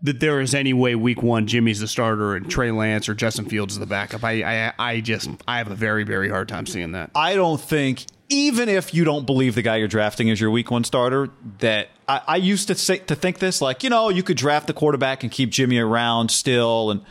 [0.01, 3.45] that there is any way week one Jimmy's the starter and Trey Lance or Justin
[3.45, 4.23] Fields is the backup.
[4.23, 7.11] I I, I just I have a very very hard time seeing that.
[7.15, 10.71] I don't think, even if you don't believe the guy you're drafting is your week
[10.71, 14.23] one starter, that I, I used to say to think this like you know you
[14.23, 17.03] could draft the quarterback and keep Jimmy around still, and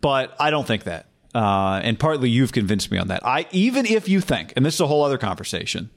[0.00, 1.06] but I don't think that.
[1.34, 3.24] Uh, and partly you've convinced me on that.
[3.24, 5.90] I even if you think, and this is a whole other conversation,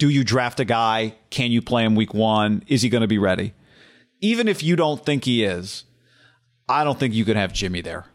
[0.00, 1.14] do you draft a guy?
[1.28, 2.64] Can you play him week one?
[2.66, 3.52] Is he going to be ready?
[4.22, 5.84] Even if you don't think he is,
[6.68, 8.06] I don't think you could have Jimmy there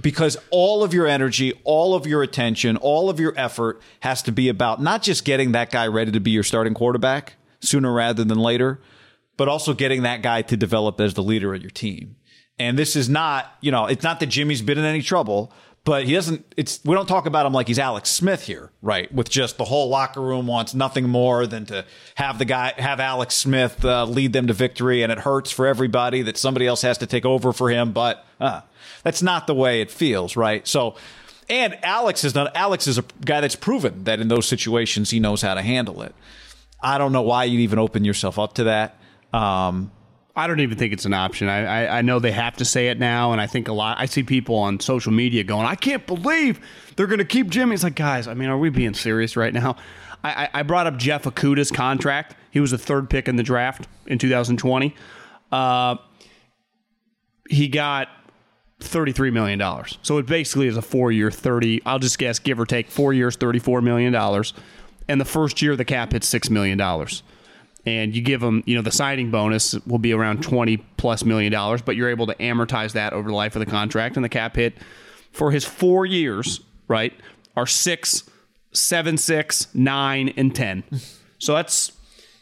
[0.00, 4.32] because all of your energy, all of your attention, all of your effort has to
[4.32, 8.24] be about not just getting that guy ready to be your starting quarterback sooner rather
[8.24, 8.80] than later,
[9.36, 12.16] but also getting that guy to develop as the leader of your team.
[12.58, 15.52] And this is not, you know, it's not that Jimmy's been in any trouble,
[15.84, 19.12] but he doesn't it's we don't talk about him like he's Alex Smith here, right?
[19.12, 23.00] With just the whole locker room wants nothing more than to have the guy have
[23.00, 26.82] Alex Smith uh, lead them to victory and it hurts for everybody that somebody else
[26.82, 28.62] has to take over for him, but uh,
[29.02, 30.66] that's not the way it feels, right?
[30.66, 30.96] So
[31.48, 35.20] and Alex is not Alex is a guy that's proven that in those situations he
[35.20, 36.14] knows how to handle it.
[36.80, 38.96] I don't know why you'd even open yourself up to that.
[39.32, 39.90] Um,
[40.36, 41.48] I don't even think it's an option.
[41.48, 44.00] I, I, I know they have to say it now, and I think a lot.
[44.00, 46.60] I see people on social media going, "I can't believe
[46.96, 49.54] they're going to keep Jimmy." It's like, guys, I mean, are we being serious right
[49.54, 49.76] now?
[50.24, 52.34] I, I, brought up Jeff Okudah's contract.
[52.50, 54.94] He was the third pick in the draft in 2020.
[55.52, 55.96] Uh,
[57.50, 58.08] he got
[58.80, 59.60] $33 million.
[60.02, 63.12] So it basically is a four year 30, I'll just guess, give or take, four
[63.12, 64.14] years, $34 million.
[65.08, 66.78] And the first year, the cap hits $6 million.
[67.86, 71.52] And you give him, you know, the signing bonus will be around 20 plus million
[71.52, 74.16] dollars, but you're able to amortize that over the life of the contract.
[74.16, 74.74] And the cap hit
[75.32, 77.12] for his four years, right,
[77.56, 78.24] are six,
[78.72, 80.84] seven, six, nine, and 10.
[81.38, 81.92] So that's,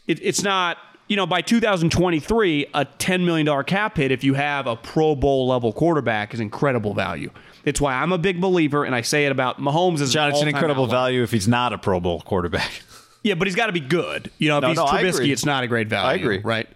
[0.07, 0.77] it, it's not,
[1.07, 5.47] you know, by 2023, a $10 million cap hit, if you have a Pro Bowl
[5.47, 7.29] level quarterback, is incredible value.
[7.65, 10.41] It's why I'm a big believer, and I say it about Mahomes as John, it's
[10.41, 12.71] an incredible value if he's not a Pro Bowl quarterback.
[13.23, 14.29] Yeah, but he's got to be good.
[14.37, 16.09] You know, if No, he's no, Trubisky, it's not a great value.
[16.09, 16.39] I agree.
[16.39, 16.67] Right?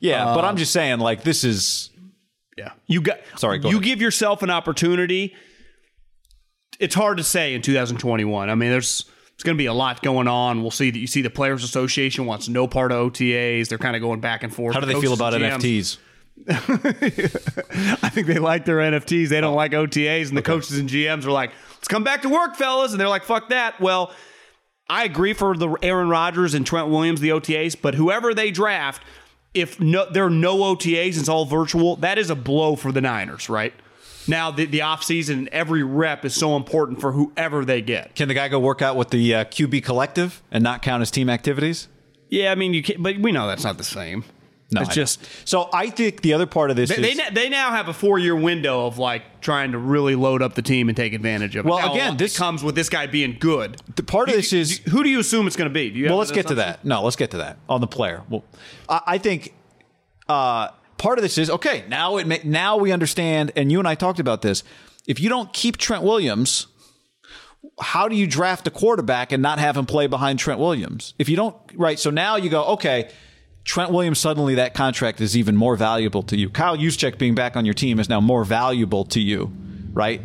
[0.00, 1.90] Yeah, but I'm um, just saying, like, this is
[2.56, 2.72] Yeah.
[2.86, 3.84] You got Sorry, go you ahead.
[3.84, 5.34] give yourself an opportunity.
[6.78, 8.48] It's hard to say in 2021.
[8.48, 10.62] I mean, there's it's going to be a lot going on.
[10.62, 13.68] We'll see that you see the Players Association wants no part of OTAs.
[13.68, 14.74] They're kind of going back and forth.
[14.74, 15.98] how do they feel about GMs NFTs?
[18.02, 19.28] I think they like their NFTs.
[19.28, 19.56] They don't oh.
[19.56, 22.92] like OTAs, and the coaches and GMs are like, "Let's come back to work, fellas,"
[22.92, 24.14] and they're like, "Fuck that." Well,
[24.90, 29.02] I agree for the Aaron Rodgers and Trent Williams, the OTAs, but whoever they draft,
[29.54, 31.94] if no, there are no OTAs, it's all virtual.
[31.94, 33.72] That is a blow for the Niners, right?
[34.26, 38.16] Now the the offseason and every rep is so important for whoever they get.
[38.16, 41.12] Can the guy go work out with the uh, QB collective and not count as
[41.12, 41.86] team activities?
[42.28, 44.24] Yeah, I mean you can't, but we know that's not the same.
[44.72, 45.28] No, it's I just know.
[45.44, 45.68] so.
[45.72, 48.18] I think the other part of this They, is they, they now have a four
[48.18, 51.66] year window of like trying to really load up the team and take advantage of
[51.66, 51.68] it.
[51.68, 53.80] Well, again, this- comes with this guy being good.
[53.96, 55.90] the part of this is Who do you assume it's going to be?
[55.90, 56.18] Do you well.
[56.18, 56.84] Let's get to that.
[56.84, 58.22] No, let's get to that on the player.
[58.28, 58.44] Well,
[58.88, 59.54] I, I think
[60.28, 61.84] uh, part of this is okay.
[61.88, 64.62] Now it ma- now we understand, and you and I talked about this.
[65.06, 66.68] If you don't keep Trent Williams,
[67.80, 71.14] how do you draft a quarterback and not have him play behind Trent Williams?
[71.18, 71.98] If you don't, right?
[71.98, 73.10] So now you go, okay.
[73.64, 76.48] Trent Williams suddenly that contract is even more valuable to you.
[76.48, 79.52] Kyle Juszczyk being back on your team is now more valuable to you,
[79.92, 80.20] right?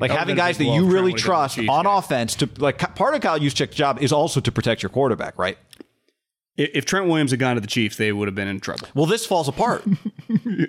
[0.00, 2.36] Like having would've been a guys that you really would've gone to trust on offense
[2.36, 5.58] to like part of Kyle Juszczyk's job is also to protect your quarterback, right?
[6.56, 8.88] If if Trent Williams had gone to the Chiefs, they would have been in trouble.
[8.94, 9.84] Well, this falls apart.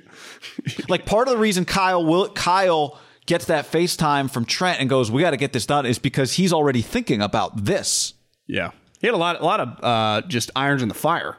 [0.90, 5.12] like part of the reason Kyle will Kyle gets that FaceTime from Trent and goes,
[5.12, 8.16] "We got to get this done," is because he's already thinking about this.
[8.48, 11.38] Yeah, he had a lot, a lot of uh, just irons in the fire.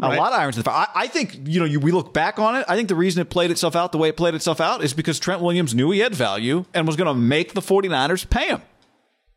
[0.00, 0.86] A lot of irons in the fire.
[0.94, 2.64] I, I think you know you, we look back on it.
[2.68, 4.94] I think the reason it played itself out the way it played itself out is
[4.94, 8.48] because Trent Williams knew he had value and was going to make the 49ers pay
[8.48, 8.62] him.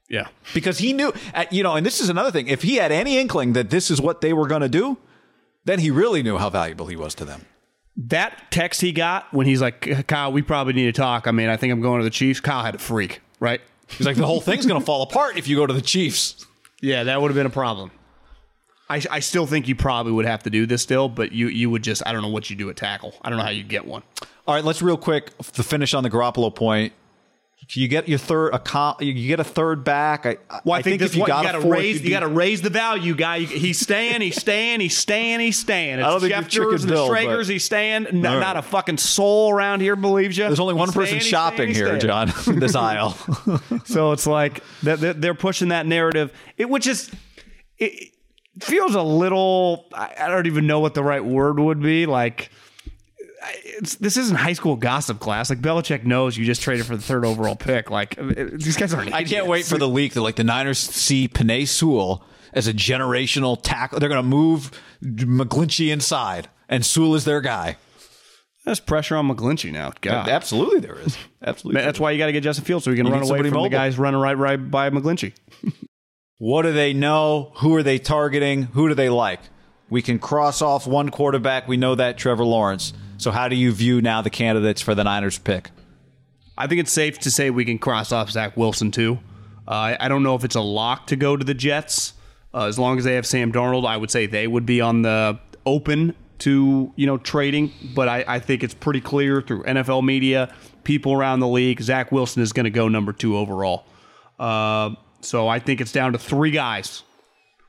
[0.09, 1.13] Yeah, because he knew,
[1.51, 2.47] you know, and this is another thing.
[2.47, 4.97] If he had any inkling that this is what they were going to do,
[5.63, 7.45] then he really knew how valuable he was to them.
[7.95, 11.47] that text he got when he's like, "Kyle, we probably need to talk." I mean,
[11.49, 12.39] I think I'm going to the Chiefs.
[12.41, 13.61] Kyle had a freak, right?
[13.87, 16.45] He's like, the whole thing's going to fall apart if you go to the Chiefs.
[16.81, 17.91] Yeah, that would have been a problem.
[18.91, 21.69] I, I still think you probably would have to do this still, but you you
[21.69, 23.13] would just I don't know what you do at tackle.
[23.21, 24.03] I don't know how you get one.
[24.47, 26.93] All right, let's real quick to finish on the Garoppolo point.
[27.73, 30.25] You get your third a you get a third back.
[30.25, 32.09] I, Well, I, think, this if you one, got you got to fourth, raise you
[32.09, 33.37] got to raise the value, guy.
[33.37, 35.99] You- He's staying, he's staying, he's staying, he's staying.
[35.99, 38.07] It's I don't think Schefter's you're and the Bill, he's staying.
[38.07, 38.39] N- All right.
[38.41, 40.45] Not a fucking soul around here believes you.
[40.45, 42.01] There's only one He's person staying, he's shopping staying, he's here, staying.
[42.01, 42.33] John.
[42.47, 43.15] in this aisle.
[43.85, 47.09] So it's like they're, pushing that narrative, it, which is
[47.77, 48.11] it
[48.59, 49.87] feels a little.
[49.93, 52.05] I, I don't even know what the right word would be.
[52.05, 52.49] Like
[53.63, 55.49] it's, this isn't high school gossip class.
[55.49, 57.89] Like Belichick knows you just traded for the third overall pick.
[57.89, 59.13] Like it- these guys aren't.
[59.13, 62.73] I can't wait for the leak that like the Niners see Penei Sewell as a
[62.73, 63.99] generational tackle.
[63.99, 64.71] They're going to move
[65.03, 67.77] McGlinchey inside, and Sewell is their guy.
[68.63, 69.91] There's pressure on McGlinchey now.
[70.01, 70.29] God.
[70.29, 71.17] Absolutely, there is.
[71.41, 73.21] Absolutely, Man, that's why you got to get Justin Fields so he can You run
[73.23, 75.33] away somebody from the guys running right right by McGlinchey.
[76.41, 77.51] What do they know?
[77.57, 78.63] Who are they targeting?
[78.63, 79.41] Who do they like?
[79.91, 81.67] We can cross off one quarterback.
[81.67, 82.93] We know that Trevor Lawrence.
[83.19, 85.69] So how do you view now the candidates for the Niners pick?
[86.57, 89.19] I think it's safe to say we can cross off Zach Wilson too.
[89.67, 92.13] Uh, I- don't know if it's a lock to go to the Jets.
[92.51, 95.03] Uh, as long as they have Sam Darnold, I would say they would be on
[95.03, 97.71] the open to you know trading.
[97.93, 100.51] But I, I think it's pretty clear through NFL media,
[100.83, 103.85] people around the league, Zach Wilson is going to go number two overall.
[104.39, 107.03] Uh, so I think it's down to three guys.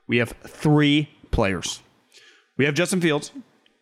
[0.06, 1.80] We have three players.
[2.56, 3.32] We have Justin Fields,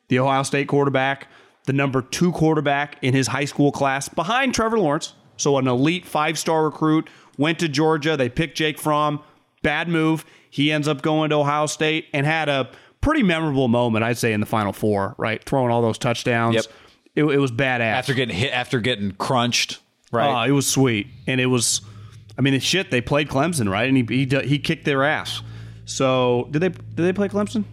[0.09, 1.29] the Ohio State quarterback,
[1.67, 5.15] the number two quarterback in his high school class behind Trevor Lawrence.
[5.37, 8.17] So an elite five star recruit went to Georgia.
[8.17, 9.21] They picked Jake Fromm.
[9.63, 10.25] Bad move.
[10.51, 14.33] He ends up going to Ohio State and had a pretty memorable moment, I'd say,
[14.33, 15.15] in the Final Four.
[15.19, 16.55] Right, throwing all those touchdowns.
[16.57, 16.65] Yep.
[17.17, 17.81] It, it was badass.
[17.81, 19.79] After getting hit, after getting crunched,
[20.13, 20.45] right?
[20.45, 21.83] Oh, it was sweet, and it was.
[22.40, 22.90] I mean, shit.
[22.90, 23.87] They played Clemson, right?
[23.87, 25.42] And he he, he kicked their ass.
[25.85, 27.64] So did they did they play Clemson?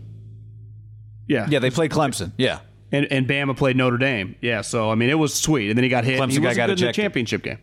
[1.26, 2.34] Yeah, yeah, they played Clemson.
[2.38, 2.60] Yeah,
[2.92, 4.36] and and Bama played Notre Dame.
[4.42, 5.70] Yeah, so I mean, it was sweet.
[5.70, 6.20] And then he got hit.
[6.20, 7.60] and Clemson he guy got good in the championship game.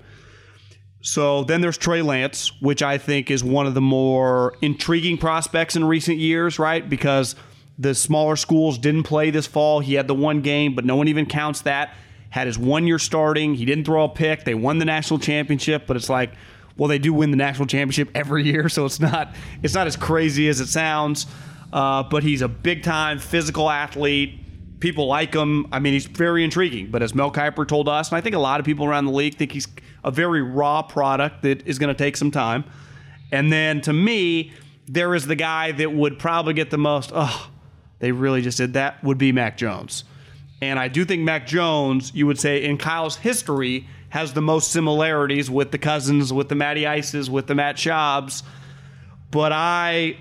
[1.02, 5.76] So then there's Trey Lance, which I think is one of the more intriguing prospects
[5.76, 6.88] in recent years, right?
[6.88, 7.36] Because
[7.78, 9.80] the smaller schools didn't play this fall.
[9.80, 11.94] He had the one game, but no one even counts that.
[12.30, 13.54] Had his one year starting.
[13.54, 14.44] He didn't throw a pick.
[14.44, 16.32] They won the national championship, but it's like,
[16.76, 19.96] well, they do win the national championship every year, so it's not it's not as
[19.96, 21.26] crazy as it sounds.
[21.72, 24.38] Uh, but he's a big time physical athlete
[24.84, 25.66] people like him.
[25.72, 26.90] I mean, he's very intriguing.
[26.90, 29.12] But as Mel Kiper told us, and I think a lot of people around the
[29.12, 29.66] league think he's
[30.04, 32.64] a very raw product that is going to take some time.
[33.32, 34.52] And then to me,
[34.86, 37.12] there is the guy that would probably get the most.
[37.14, 37.50] Oh,
[37.98, 39.02] they really just did that.
[39.02, 40.04] Would be Mac Jones.
[40.60, 44.70] And I do think Mac Jones, you would say, in Kyle's history, has the most
[44.70, 48.44] similarities with the Cousins, with the Matty Ices, with the Matt Schaubs.
[49.32, 50.18] But I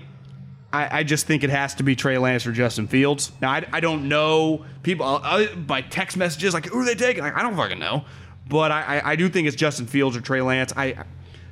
[0.72, 3.30] I, I just think it has to be Trey Lance or Justin Fields.
[3.40, 7.22] Now, I, I don't know people uh, by text messages like who are they taking?
[7.22, 8.04] Like, I don't fucking know,
[8.48, 10.72] but I, I, I do think it's Justin Fields or Trey Lance.
[10.76, 11.04] I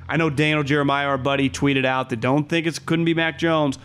[0.09, 3.39] I know Daniel Jeremiah, our buddy, tweeted out that don't think it couldn't be Mac
[3.39, 3.79] Jones.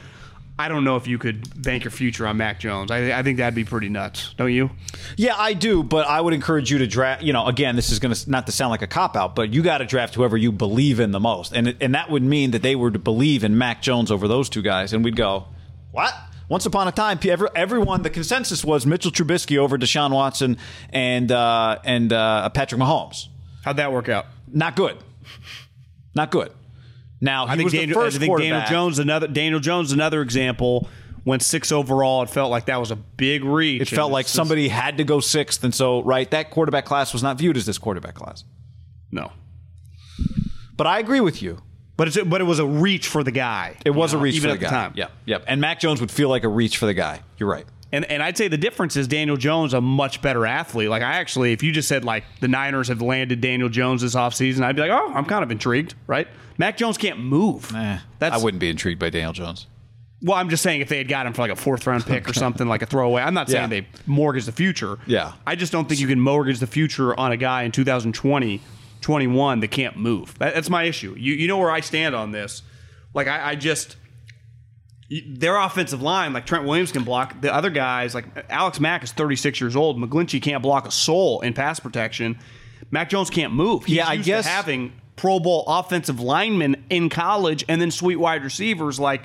[0.59, 2.91] I don't know if you could bank your future on Mac Jones.
[2.91, 4.71] I, I think that'd be pretty nuts, don't you?
[5.17, 7.23] Yeah, I do, but I would encourage you to draft.
[7.23, 9.55] You know, again, this is going to not to sound like a cop out, but
[9.55, 12.51] you got to draft whoever you believe in the most, and and that would mean
[12.51, 15.47] that they were to believe in Mac Jones over those two guys, and we'd go,
[15.93, 16.13] what?
[16.49, 20.57] Once upon a time, every, everyone the consensus was Mitchell Trubisky over Deshaun Watson
[20.91, 23.29] and uh, and uh, Patrick Mahomes.
[23.65, 24.27] How'd that work out?
[24.51, 24.97] Not good.
[26.15, 26.53] Not good.
[27.21, 28.63] Now he I think, was Daniel, the I think Daniel.
[28.69, 30.89] Jones another Daniel Jones another example.
[31.25, 32.23] Went six overall.
[32.23, 33.83] It felt like that was a big reach.
[33.83, 36.85] It felt like it's just- somebody had to go sixth, and so right that quarterback
[36.87, 38.45] class was not viewed as this quarterback class.
[39.11, 39.33] no.
[40.77, 41.61] But I agree with you.
[41.97, 43.77] But it's but it was a reach for the guy.
[43.85, 44.77] It was you a reach even for at the the guy.
[44.83, 44.93] time.
[44.95, 45.39] Yeah, yeah.
[45.49, 47.23] And Mac Jones would feel like a reach for the guy.
[47.39, 47.67] You're right.
[47.91, 50.91] And and I'd say the difference is Daniel Jones a much better athlete.
[50.91, 54.15] Like I actually, if you just said like the Niners have landed Daniel Jones this
[54.15, 56.29] offseason, I'd be like, oh, I'm kind of intrigued, right?
[56.59, 57.75] Mac Jones can't move.
[57.75, 59.67] Eh, That's I wouldn't be intrigued by Daniel Jones.
[60.21, 62.29] Well, I'm just saying if they had got him for like a fourth round pick
[62.29, 63.23] or something like a throwaway.
[63.23, 63.81] I'm not saying Yeah.
[63.83, 64.99] they mortgage the future.
[65.07, 65.33] Yeah.
[65.47, 68.61] I just don't think you can mortgage the future on a guy in 2020,
[69.01, 70.37] 21 that can't move.
[70.41, 71.15] That, that's my issue.
[71.17, 72.63] You you know where I stand on this.
[73.15, 73.97] Like I, I just
[75.11, 77.41] their offensive line, like Trent Williams can block.
[77.41, 79.99] The other guys, like Alex Mack is 36 years old.
[79.99, 82.39] McGlinchey can't block a soul in pass protection.
[82.91, 83.85] Mac Jones can't move.
[83.85, 88.45] He's Yeah, I guess- having Pro Bowl offensive linemen in college and then sweet wide
[88.45, 89.01] receivers.
[89.01, 89.23] Like,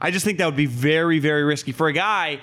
[0.00, 2.40] I just think that would be very, very risky for a guy.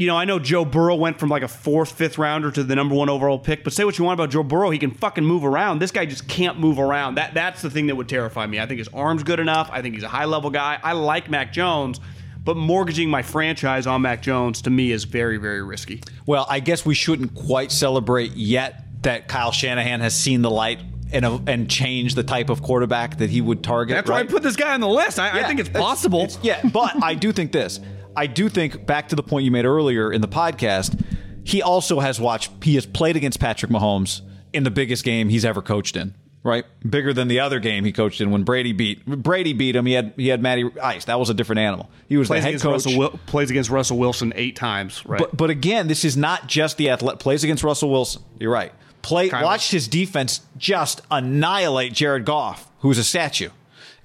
[0.00, 2.74] You know, I know Joe Burrow went from like a fourth, fifth rounder to the
[2.74, 5.22] number one overall pick, but say what you want about Joe Burrow, he can fucking
[5.22, 5.78] move around.
[5.78, 7.16] This guy just can't move around.
[7.16, 8.58] That that's the thing that would terrify me.
[8.58, 9.68] I think his arm's good enough.
[9.70, 10.78] I think he's a high level guy.
[10.82, 12.00] I like Mac Jones,
[12.42, 16.02] but mortgaging my franchise on Mac Jones to me is very, very risky.
[16.24, 20.78] Well, I guess we shouldn't quite celebrate yet that Kyle Shanahan has seen the light
[21.12, 23.96] and uh, and change the type of quarterback that he would target.
[23.96, 25.18] That's why I put this guy on the list.
[25.18, 26.20] I, I think it's possible.
[26.20, 27.80] it's- yeah, but I do think this.
[28.16, 31.02] I do think back to the point you made earlier in the podcast.
[31.44, 32.64] He also has watched.
[32.64, 34.20] He has played against Patrick Mahomes
[34.52, 36.14] in the biggest game he's ever coached in.
[36.42, 39.84] Right, bigger than the other game he coached in when Brady beat Brady beat him.
[39.84, 41.04] He had he had Matty Ice.
[41.04, 41.90] That was a different animal.
[42.08, 42.86] He was plays the head coach.
[42.86, 45.04] Russell plays against Russell Wilson eight times.
[45.04, 45.18] Right.
[45.18, 48.22] But but again, this is not just the athlete plays against Russell Wilson.
[48.38, 48.72] You're right.
[49.02, 49.42] Play Kyler.
[49.42, 53.50] watched his defense just annihilate Jared Goff, who's a statue,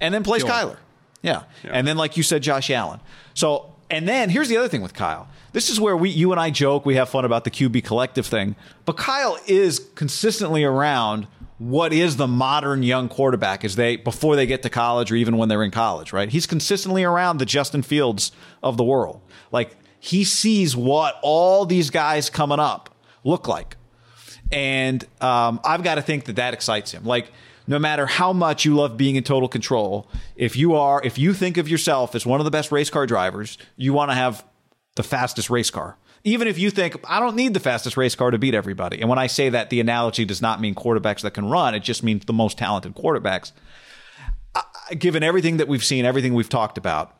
[0.02, 0.52] and then plays Kill.
[0.52, 0.78] Kyler.
[1.22, 1.44] Yeah.
[1.64, 3.00] and then like you said, Josh Allen.
[3.34, 5.28] So and then here's the other thing with Kyle.
[5.54, 8.26] This is where we you and I joke, we have fun about the QB collective
[8.26, 8.56] thing,
[8.86, 11.28] but Kyle is consistently around
[11.58, 15.38] what is the modern young quarterback as they before they get to college or even
[15.38, 16.30] when they're in college, right?
[16.30, 18.32] He's consistently around the Justin Fields
[18.62, 19.22] of the world.
[19.52, 23.78] Like he sees what all these guys coming up look like.
[24.52, 27.04] And um, I've got to think that that excites him.
[27.04, 27.32] Like,
[27.68, 31.34] no matter how much you love being in total control, if you are, if you
[31.34, 34.46] think of yourself as one of the best race car drivers, you want to have
[34.96, 35.98] the fastest race car.
[36.24, 39.00] Even if you think, I don't need the fastest race car to beat everybody.
[39.00, 41.82] And when I say that, the analogy does not mean quarterbacks that can run, it
[41.82, 43.52] just means the most talented quarterbacks.
[44.56, 47.16] I- given everything that we've seen, everything we've talked about,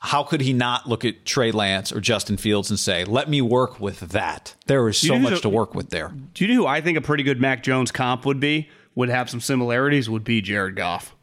[0.00, 3.42] how could he not look at Trey Lance or Justin Fields and say, let me
[3.42, 4.54] work with that?
[4.66, 6.12] There is so You know, much to work with there.
[6.34, 8.68] Do you know who I think a pretty good Mac Jones comp would be?
[8.98, 10.10] Would have some similarities.
[10.10, 11.14] Would be Jared Goff,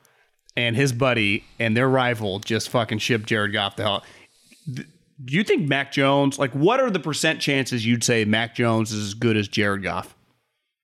[0.55, 4.03] and his buddy and their rival just fucking shipped Jared Goff the hell.
[4.73, 4.83] Do
[5.33, 6.39] you think Mac Jones?
[6.39, 9.83] Like, what are the percent chances you'd say Mac Jones is as good as Jared
[9.83, 10.15] Goff?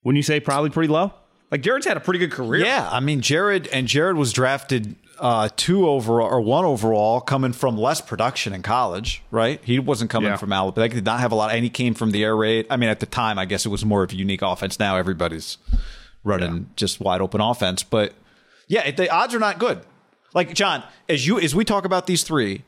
[0.04, 1.14] Wouldn't you say probably pretty low?
[1.50, 2.66] Like Jared's had a pretty good career.
[2.66, 7.54] Yeah, I mean Jared and Jared was drafted uh, two overall or one overall, coming
[7.54, 9.22] from less production in college.
[9.32, 10.38] Right, he wasn't coming Yeah.
[10.38, 10.88] from Alabama.
[10.90, 12.68] They did not have a lot, and he came from the air raid.
[12.70, 14.78] I mean, at the time, I guess it was more of a unique offense.
[14.80, 15.58] Now everybody's
[16.24, 18.14] running just wide open offense, but
[18.68, 19.82] yeah, the odds are not good.
[20.34, 22.64] Like John, as you as we talk about these three,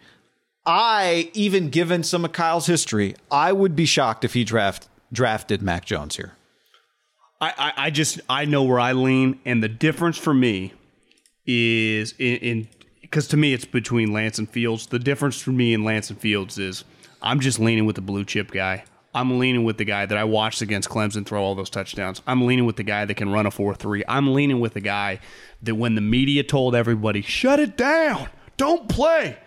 [0.66, 5.62] I even given some of Kyle's history, I would be shocked if he draft drafted
[5.62, 6.34] Mac Jones here.
[7.40, 10.74] I, I, I just I know where I lean, and the difference for me
[11.46, 12.68] is in
[13.02, 14.88] because to me it's between Lance and Fields.
[14.88, 16.84] The difference for me in Lance and Fields is
[17.22, 18.86] I'm just leaning with the blue chip guy.
[19.16, 22.22] I'm leaning with the guy that I watched against Clemson throw all those touchdowns.
[22.26, 24.04] I'm leaning with the guy that can run a 4 3.
[24.08, 25.20] I'm leaning with the guy
[25.62, 29.38] that when the media told everybody, shut it down, don't play,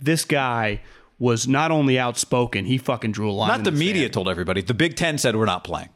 [0.00, 0.80] this guy
[1.18, 3.48] was not only outspoken, he fucking drew a line.
[3.48, 4.14] Not in the media sand.
[4.14, 4.62] told everybody.
[4.62, 5.90] The Big Ten said we're not playing.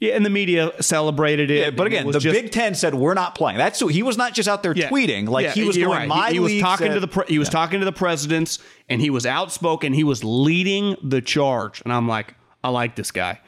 [0.00, 1.58] Yeah, and the media celebrated it.
[1.58, 3.58] Yeah, but and it again, the just- Big Ten said we're not playing.
[3.58, 4.90] That's he was not just out there Yeah.
[4.90, 5.88] tweeting like Yeah, he was going.
[5.88, 6.06] right.
[6.06, 8.58] My he, he was talking said- to the pre- he was talking to the presidents,
[8.88, 9.94] and he was outspoken.
[9.94, 13.40] He was leading the charge, and I'm like, I like this guy.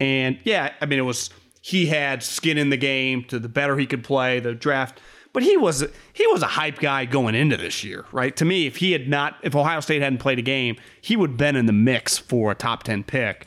[0.00, 1.30] And yeah, I mean, it was
[1.60, 3.24] he had skin in the game.
[3.24, 5.00] To the better he could play, the draft.
[5.32, 8.34] But he was he was a hype guy going into this year, right?
[8.36, 11.30] To me, if he had not, if Ohio State hadn't played a game, he would
[11.30, 13.46] have been in the mix for a top ten pick.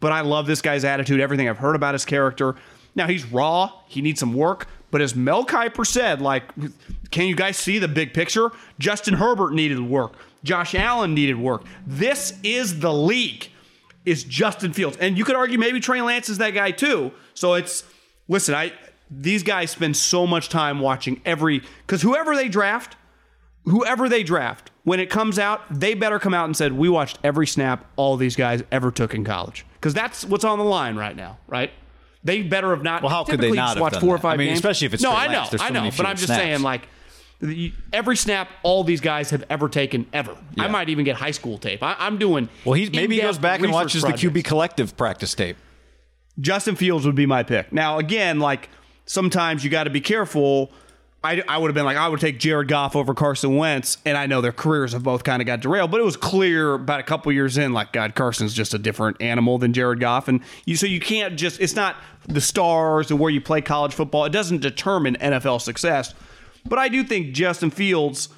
[0.00, 2.56] But I love this guy's attitude, everything I've heard about his character.
[2.94, 4.66] Now he's raw, he needs some work.
[4.90, 6.44] But as Mel Kiper said, like,
[7.10, 8.50] can you guys see the big picture?
[8.78, 10.12] Justin Herbert needed work.
[10.44, 11.64] Josh Allen needed work.
[11.86, 13.48] This is the league.
[14.04, 17.12] Is Justin Fields, and you could argue maybe Trey Lance is that guy too.
[17.34, 17.84] So it's
[18.28, 18.72] listen, I
[19.10, 22.96] these guys spend so much time watching every because whoever they draft,
[23.64, 27.18] whoever they draft, when it comes out, they better come out and said we watched
[27.22, 30.96] every snap all these guys ever took in college because that's what's on the line
[30.96, 31.70] right now, right?
[32.24, 33.02] They better have not.
[33.02, 34.58] Well, how could they not watch four or five I mean, games.
[34.58, 35.50] especially if it's no, I know, Lance.
[35.50, 36.42] So I know, but I'm just snaps.
[36.42, 36.88] saying like.
[37.42, 40.36] The- Every snap all these guys have ever taken ever.
[40.58, 41.82] I might even get high school tape.
[41.82, 42.48] I, I'm doing.
[42.64, 44.08] Well, he maybe he goes back and research watches the.
[44.12, 45.56] QB collective practice tape.
[46.40, 47.72] Justin Fields would be my pick.
[47.72, 48.70] Now, again, like
[49.04, 50.70] sometimes you got to be careful.
[51.24, 54.18] I, I would have been like, I would take Jared Goff over Carson Wentz, and
[54.18, 56.98] I know their careers have both kind of got derailed, but it was clear about
[56.98, 60.26] a couple years in, like, God, Carson's just a different animal than Jared Goff.
[60.26, 61.94] And you, so you can't just, it's not
[62.26, 64.24] the stars and where you play college football.
[64.24, 66.12] It doesn't determine NFL success.
[66.64, 68.28] But I do think Justin Fields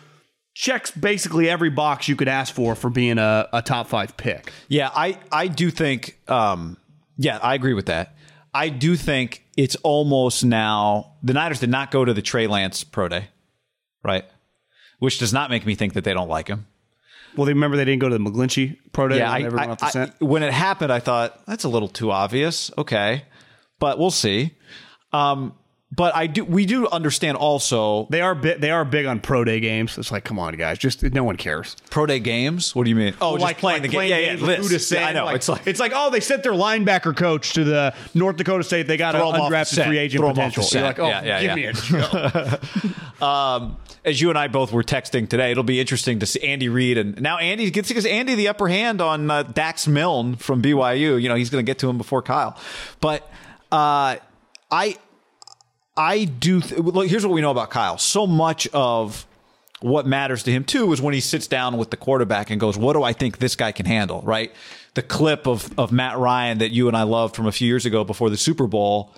[0.55, 4.53] checks basically every box you could ask for for being a, a top five pick.
[4.69, 6.19] Yeah, I I do think.
[6.29, 6.77] Um,
[7.17, 8.15] yeah, I agree with that.
[8.53, 11.13] I do think it's almost now.
[11.23, 13.29] The Niners did not go to the Trey Lance pro day,
[14.03, 14.25] right?
[15.01, 16.67] Which does not make me think that they don't like him.
[17.37, 19.19] Well, they remember they didn't go to the McGlinchey Pro Day.
[19.19, 22.71] Yeah, when I, I- I- when it happened, I thought that's a little too obvious.
[22.79, 23.25] Okay,
[23.81, 24.55] but we'll see.
[25.13, 25.55] Um,
[25.95, 26.45] but I do.
[26.45, 29.97] We do understand also They are bi- they are big on pro day games.
[29.99, 31.77] It's like, come on, guys, just no one cares.
[31.91, 32.75] pro day games.
[32.75, 33.15] What do you mean?
[33.21, 34.09] Oh, just like playing like the game.
[34.11, 34.37] Yeah, yeah.
[34.37, 35.05] who to send.
[35.05, 35.25] I know.
[35.27, 38.65] Like, it's like it's like oh, they sent their linebacker coach to the North Dakota
[38.65, 38.87] State.
[38.87, 40.79] They got an undrafted free agent Throw 'em off the potential.
[40.79, 41.59] You're like, oh, Yeah, yeah, give
[41.93, 42.61] yeah.
[42.61, 42.61] me
[43.21, 46.41] a um, as you and I both were texting today, it'll be interesting to see
[46.43, 50.37] Andy Reid and now Andy gets gives Andy the upper hand on uh, Dax Milne
[50.37, 51.21] from BYU.
[51.21, 52.59] You know he's going to get to him before Kyle,
[53.01, 53.23] but
[53.73, 54.17] uh,
[54.71, 54.97] I
[55.97, 56.61] I do.
[56.61, 57.99] Th- look, here's what we know about Kyle.
[57.99, 59.27] So much of
[59.81, 62.77] what matters to him too is when he sits down with the quarterback and goes,
[62.77, 64.53] "What do I think this guy can handle?" Right.
[64.95, 67.87] The clip of of Matt Ryan that you and I loved from a few years
[67.87, 69.13] ago before the Super Bowl,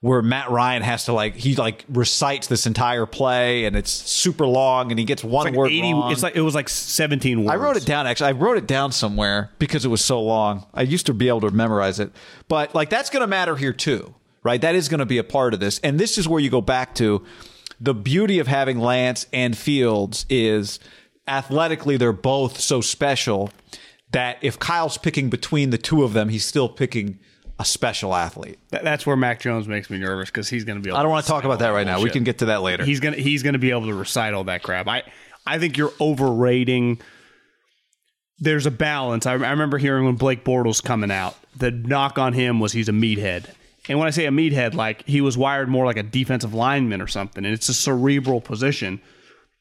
[0.00, 4.46] where Matt Ryan has to like he like recites this entire play and it's super
[4.46, 6.12] long and he gets one Like word 80 wrong.
[6.12, 7.50] It's like it was like 17 words.
[7.50, 8.28] I wrote it down actually.
[8.28, 10.66] I wrote it down somewhere because it was so long.
[10.74, 12.10] I used to be able to memorize it.
[12.48, 14.60] But like that's going to matter here too, right?
[14.60, 15.78] That is going to be a part of this.
[15.80, 17.24] And this is where you go back to
[17.80, 20.78] the beauty of having Lance and Fields is
[21.26, 23.50] athletically they're both so special
[24.12, 27.18] that if Kyle's picking between the two of them, he's still picking
[27.58, 28.58] a special athlete.
[28.70, 30.90] That's where Mac Jones makes me nervous because he's going to be.
[30.90, 32.00] Able I don't want to talk about that right now.
[32.00, 32.84] We can get to that later.
[32.84, 34.88] He's gonna he's gonna be able to recite all that crap.
[34.88, 35.02] I
[35.46, 37.00] I think you're overrating.
[38.38, 39.26] There's a balance.
[39.26, 42.88] I, I remember hearing when Blake Bortles coming out, the knock on him was he's
[42.88, 43.46] a meathead.
[43.88, 47.00] And when I say a meathead, like he was wired more like a defensive lineman
[47.00, 49.00] or something, and it's a cerebral position.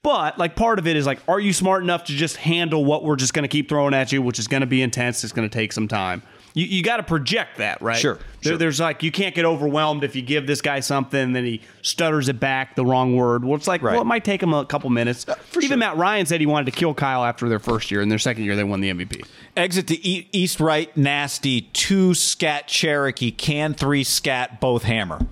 [0.04, 3.04] But like part of it is like, are you smart enough to just handle what
[3.04, 5.24] we're just going to keep throwing at you, which is going to be intense?
[5.24, 6.24] It's going to take some time.
[6.54, 7.98] You, you got to project that, right?
[7.98, 8.58] Sure, There- sure.
[8.58, 12.28] There's like you can't get overwhelmed if you give this guy something, then he stutters
[12.28, 13.46] it back the wrong word.
[13.46, 13.94] Well, it's like Right.
[13.94, 15.26] well, it might take him a couple minutes.
[15.28, 18.12] Uh, Even Matt Ryan said he wanted to kill Kyle after their first year, and
[18.12, 19.24] their second year they won the MVP.
[19.56, 25.26] Exit to e- east right nasty two scat Cherokee can three scat both hammer.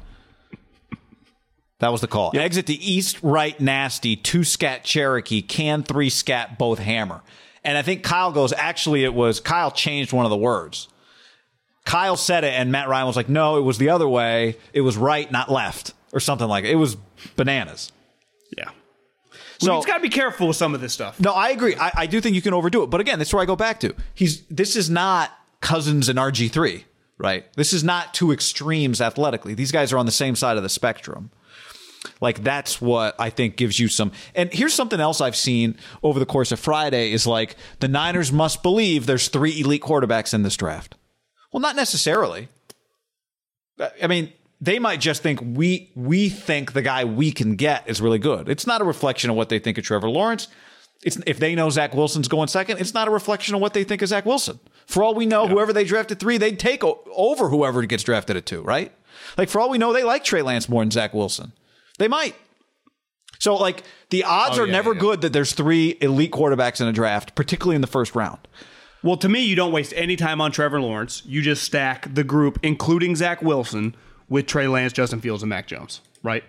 [1.80, 2.32] That was the call.
[2.34, 7.22] Exit to east right nasty two scat Cherokee can three scat both hammer.
[7.64, 10.88] And I think Kyle goes actually it was Kyle changed one of the words.
[11.90, 14.58] Kyle said it and Matt Ryan was like no it was the other way.
[14.74, 16.70] It was right not left or something like it.
[16.70, 16.96] It was
[17.36, 17.92] bananas.
[18.56, 18.70] Yeah.
[19.58, 21.20] So- it's got to be careful with some of this stuff.
[21.20, 21.76] No, I agree.
[21.76, 22.92] I, I do think you can overdo it.
[22.92, 23.96] But again, that's where I go back to.
[24.14, 25.32] He's this is not
[25.62, 26.86] Cousins and RG three,
[27.18, 27.52] right?
[27.54, 29.56] This is not two extremes athletically.
[29.56, 31.32] These guys are on the same side of the spectrum.
[32.22, 34.12] Like that's what I think gives you some.
[34.36, 38.32] And here's something else I've seen over the course of Friday is like the Niners
[38.32, 40.96] must believe there's three elite quarterbacks in this draft.
[41.52, 42.48] Well, not necessarily.
[43.80, 44.32] Uh, I mean,
[44.62, 48.50] they might just think we we think the guy we can get is really good.
[48.50, 50.48] It's not a reflection of what they think of Trevor Lawrence.
[51.02, 53.86] It's if they know Zach Wilson's going second, it's not a reflection of what they
[53.86, 54.60] think of Zach Wilson.
[54.86, 58.36] For all we know, whoever they drafted three, they'd take o- over whoever gets drafted
[58.36, 58.92] at two, right?
[59.38, 61.54] Like for all we know, they like Trey Lance more than Zach Wilson.
[62.00, 62.36] They might.
[63.40, 65.00] So like the odds Oh, are yeah, never yeah.
[65.00, 68.40] good that there's three elite quarterbacks in a draft, particularly in the first round.
[69.02, 71.24] Well, to me, you don't waste any time on Trevor Lawrence.
[71.26, 73.96] You just stack the group, including Zach Wilson,
[74.28, 76.44] with Trey Lance, Justin Fields, and Mac Jones, right?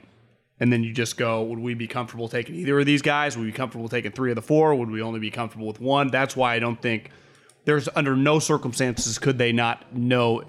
[0.59, 3.37] And then you just go, would we be comfortable taking either of these guys?
[3.37, 4.75] Would we be comfortable taking three of the four?
[4.75, 6.09] Would we only be comfortable with one?
[6.09, 7.11] That's why I don't think
[7.65, 10.43] there's under no circumstances could they not know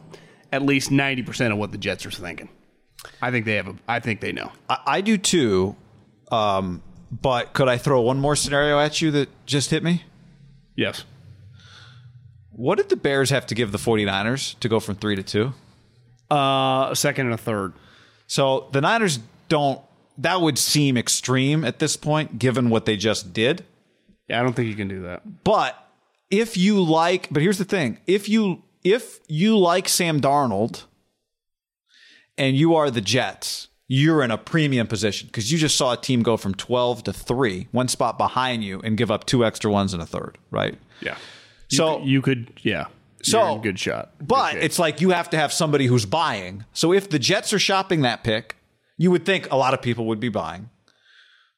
[0.51, 2.49] at least 90% of what the Jets are thinking.
[3.21, 4.51] I think they have a, I think they know.
[4.69, 5.75] I, I do too.
[6.29, 10.03] Um, but could I throw one more scenario at you that just hit me?
[10.75, 11.05] Yes.
[12.51, 15.53] What did the Bears have to give the 49ers to go from three to two?
[16.29, 17.73] Uh, a second and a third.
[18.27, 19.81] So the Niners don't,
[20.17, 23.65] that would seem extreme at this point, given what they just did.
[24.27, 25.43] Yeah, I don't think you can do that.
[25.43, 25.77] But
[26.29, 30.83] if you like, but here's the thing: if you if you like Sam Darnold,
[32.37, 35.97] and you are the Jets, you're in a premium position because you just saw a
[35.97, 39.69] team go from 12 to three, one spot behind you, and give up two extra
[39.69, 40.77] ones and a third, right?
[41.01, 41.17] Yeah.
[41.71, 42.85] So You could, yeah.
[43.23, 44.11] So- good shot.
[44.19, 44.63] Good But shape.
[44.63, 46.65] it's like you have to have somebody who's buying.
[46.73, 48.55] So if the Jets are shopping that pick,
[48.97, 50.69] you would think a lot of people would be buying.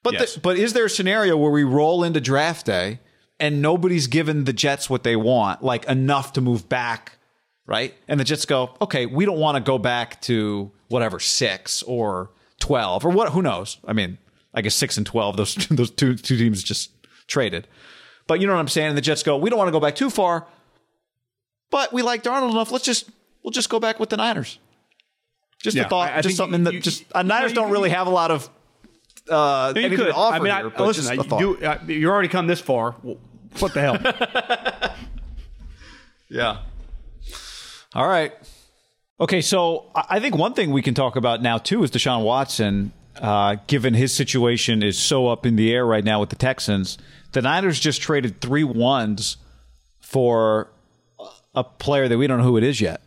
[0.03, 0.33] But Yes.
[0.35, 2.99] the, but is there a scenario where we roll into draft day
[3.39, 7.13] and nobody's given the Jets what they want, like enough to move back,
[7.65, 7.93] right?
[8.09, 12.29] And the Jets go, okay, we don't want to go back to whatever six or
[12.59, 13.31] twelve or what?
[13.31, 13.77] Who knows?
[13.87, 14.17] I mean,
[14.53, 15.37] I guess six and twelve.
[15.37, 16.91] Those those two two teams just
[17.27, 17.67] traded.
[18.33, 18.87] But you know what I'm saying?
[18.87, 20.47] And the Jets go, we don't want to go back too far,
[21.69, 22.71] but we like Darnold enough.
[22.71, 23.07] Let's just
[23.43, 24.57] we'll just go back with the Niners.
[25.61, 27.55] Just Yeah, a thought, I- I just something you- that you- just uh, Niners you-
[27.57, 28.49] don't really have a lot of
[29.29, 30.05] uh, No, you could.
[30.07, 30.69] to offer I mean, I, here.
[30.71, 32.95] But listen, just I, a you, uh, you're already come this far.
[33.03, 33.17] Well,
[33.59, 34.95] what the hell?
[36.29, 36.57] yeah.
[37.93, 38.33] All right.
[39.19, 42.23] Okay, so I I think one thing we can talk about now too is Deshaun
[42.23, 42.93] Watson.
[43.19, 46.97] Uh, given his situation is so up in the air right now with the Texans,
[47.31, 49.37] the Niners just traded three ones
[49.99, 50.69] for
[51.55, 53.01] a player that we don't know who it is yet.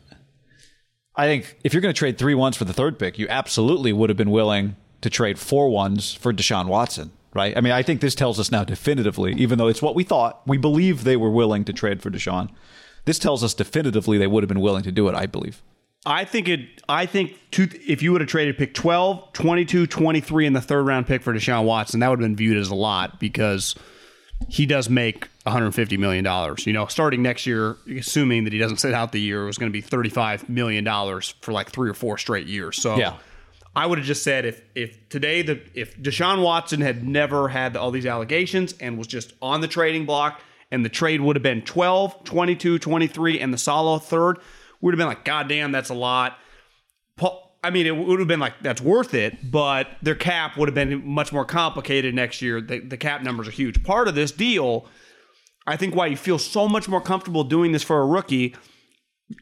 [1.17, 3.93] I think if you're going to trade three ones for the third pick, you absolutely
[3.93, 7.57] would have been willing to trade four ones for Deshaun Watson, right?
[7.57, 10.43] I mean, I think this tells us now definitively, even though it's what we thought,
[10.47, 12.51] we believe they were willing to trade for Deshaun.
[13.07, 15.63] This tells us definitively they would have been willing to do it, I believe.
[16.07, 16.61] I think it.
[16.89, 20.83] I think two, if you would have traded pick 12, 22, 23 in the third
[20.83, 23.75] round pick for Deshaun Watson, that would have been viewed as a lot because
[24.49, 26.67] he does make 150 million dollars.
[26.67, 29.59] You know, starting next year, assuming that he doesn't sit out the year, it was
[29.59, 32.81] going to be 35 million dollars for like three or four straight years.
[32.81, 33.17] So Yeah.
[33.75, 37.77] I would have just said if if today the if Deshaun Watson had never had
[37.77, 40.41] all these allegations and was just on the trading block
[40.71, 44.39] and the trade would have been 12, 22, 23 and the solo third,
[44.81, 46.39] would have been like god damn that's a lot.
[47.17, 50.69] Paul, I mean, it would have been like that's worth it, but their cap would
[50.69, 52.61] have been much more complicated next year.
[52.61, 53.83] The, the cap numbers are huge.
[53.83, 54.87] Part of this deal,
[55.67, 58.55] I think, why you feel so much more comfortable doing this for a rookie.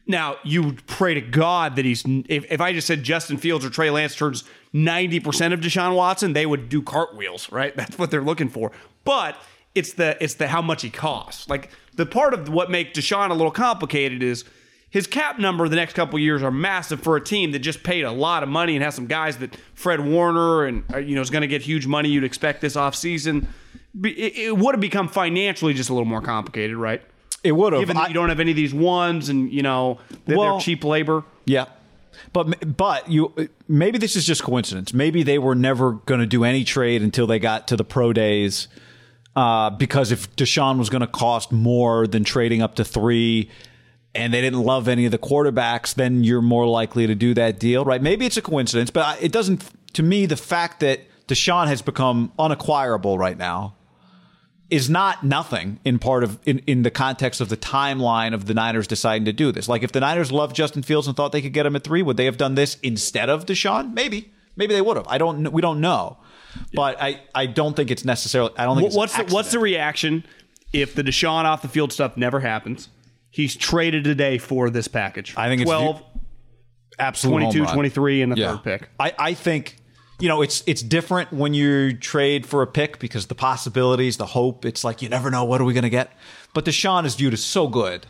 [0.07, 2.03] Now, you pray to God that he's.
[2.27, 6.33] If, if I just said Justin Fields or Trey Lance turns 90% of Deshaun Watson,
[6.33, 7.75] they would do cartwheels, right?
[7.77, 8.71] That's what they're looking for.
[9.03, 9.37] But
[9.75, 11.47] it's the it's the how much he costs.
[11.47, 14.45] Like the part of what makes Deshaun a little complicated is
[14.95, 18.03] his cap number the next couple years are massive for a team that just paid
[18.05, 21.21] a lot of money and has some guys that Fred Warner and uh, you know
[21.21, 23.45] is going to get huge money you'd expect this offseason.
[24.05, 27.01] It, it would have become financially just a little more complicated, right?
[27.43, 27.81] It would have.
[27.81, 30.53] Given that I- you don't have any of these ones and you know they're, Well-
[30.53, 31.25] they're cheap labor.
[31.43, 31.65] Yeah.
[32.31, 33.33] But but you
[33.67, 34.93] maybe this is just coincidence.
[34.93, 38.13] Maybe they were never going to do any trade until they got to the pro
[38.13, 38.69] days.
[39.35, 43.49] Uh, because if Deshaun was going to cost more than trading up to three,
[44.15, 47.59] and they didn't love any of the quarterbacks, then you're more likely to do that
[47.59, 48.01] deal, right?
[48.01, 49.69] Maybe it's a coincidence, but it doesn't.
[49.93, 53.75] To me, the fact that Deshaun has become unacquirable right now
[54.69, 58.53] is not nothing in part of in, in the context of the timeline of the
[58.53, 59.69] Niners deciding to do this.
[59.69, 62.01] Like if the Niners loved Justin Fields and thought they could get him at three,
[62.01, 63.93] would they have done this instead of Deshaun?
[63.93, 64.31] Maybe.
[64.55, 65.07] Maybe they would have.
[65.07, 65.51] I don't.
[65.51, 66.17] We don't know.
[66.73, 68.53] But I, I don't think it's necessarily.
[68.57, 68.93] I don't think.
[68.93, 70.25] What- it's an what's the, what's the reaction
[70.71, 72.89] if the Deshaun off the field stuff never happens?
[73.35, 75.33] He's traded today for this package.
[75.35, 76.01] I think it's 12,
[76.97, 78.51] absolute 22, 23 and the Yeah.
[78.57, 78.89] third pick.
[78.97, 79.75] I, I think
[80.19, 84.25] you know it's it's different when you trade for a pick because the possibilities, the
[84.27, 86.13] hope, it's like you never know what are we going to get.
[86.53, 88.05] But Deshaun is viewed as so good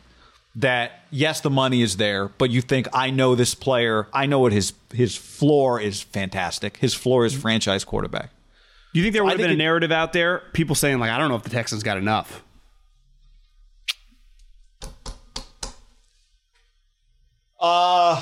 [0.57, 4.37] that yes, the money is there, but you think I know this player, I know
[4.39, 6.77] what his his floor is fantastic.
[6.77, 8.29] His floor is franchise quarterback.
[8.93, 10.43] Do you think there would have been a narrative out there?
[10.53, 12.43] People saying like, I don't know if the Texans got enough.
[17.65, 18.21] Uh,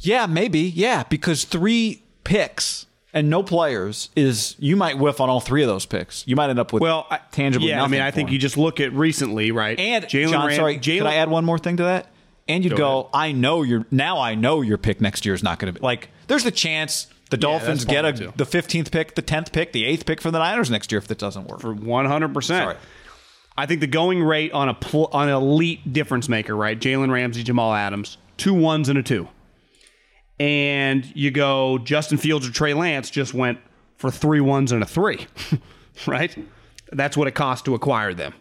[0.00, 0.60] yeah, maybe.
[0.60, 5.68] Yeah, because three picks and no players is you might whiff on all three of
[5.68, 6.26] those picks.
[6.26, 8.32] You might end up with Well, I, tangibly Yeah, I mean, I think him.
[8.34, 9.78] you just look at recently, right?
[9.78, 12.06] And Jalen John, Ram- sorry, Jalen, could I add one more thing to that?
[12.48, 13.10] And you'd Go go.
[13.14, 15.84] I know your now I know your pick next year is not going to be
[15.84, 16.08] like.
[16.26, 19.84] There's a chance the Dolphins that's get a, the 15th pick, the 10th pick, the
[19.84, 21.60] 8th pick for the Niners next year if that doesn't work.
[21.60, 22.76] for one hundred percent.
[23.60, 26.80] I think the going rate on a pl- on an elite difference maker, right?
[26.80, 29.28] Jalen Ramsey, Jamal Adams, two ones and a two,
[30.38, 33.58] and you go Justin Fields or Trey Lance just went
[33.98, 35.26] for three ones and a three,
[36.06, 36.34] right?
[36.90, 38.32] That's what it costs to acquire them.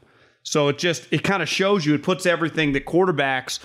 [0.44, 3.60] So it just it kind of shows you it puts everything that quarterbacks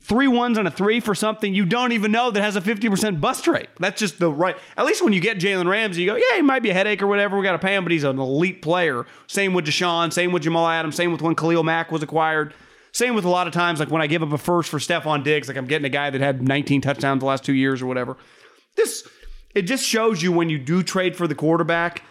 [0.00, 3.20] three ones and a three for something you don't even know that has a 50%
[3.20, 3.68] bust rate.
[3.78, 4.56] That's just the right.
[4.76, 7.02] At least when you get Jalen Ramsey, you go, yeah, he might be a headache
[7.02, 7.36] or whatever.
[7.36, 9.04] We got to pay him, but he's an elite player.
[9.26, 10.12] Same with Deshaun.
[10.12, 10.96] Same with Jamal Adams.
[10.96, 12.54] Same with when Khalil Mack was acquired.
[12.92, 15.24] Same with a lot of times, like when I give up a first for Stefon
[15.24, 17.86] Diggs, like I'm getting a guy that had 19 touchdowns the last two years or
[17.86, 18.16] whatever.
[18.76, 19.06] This
[19.54, 22.02] it just shows you when you do trade for the quarterback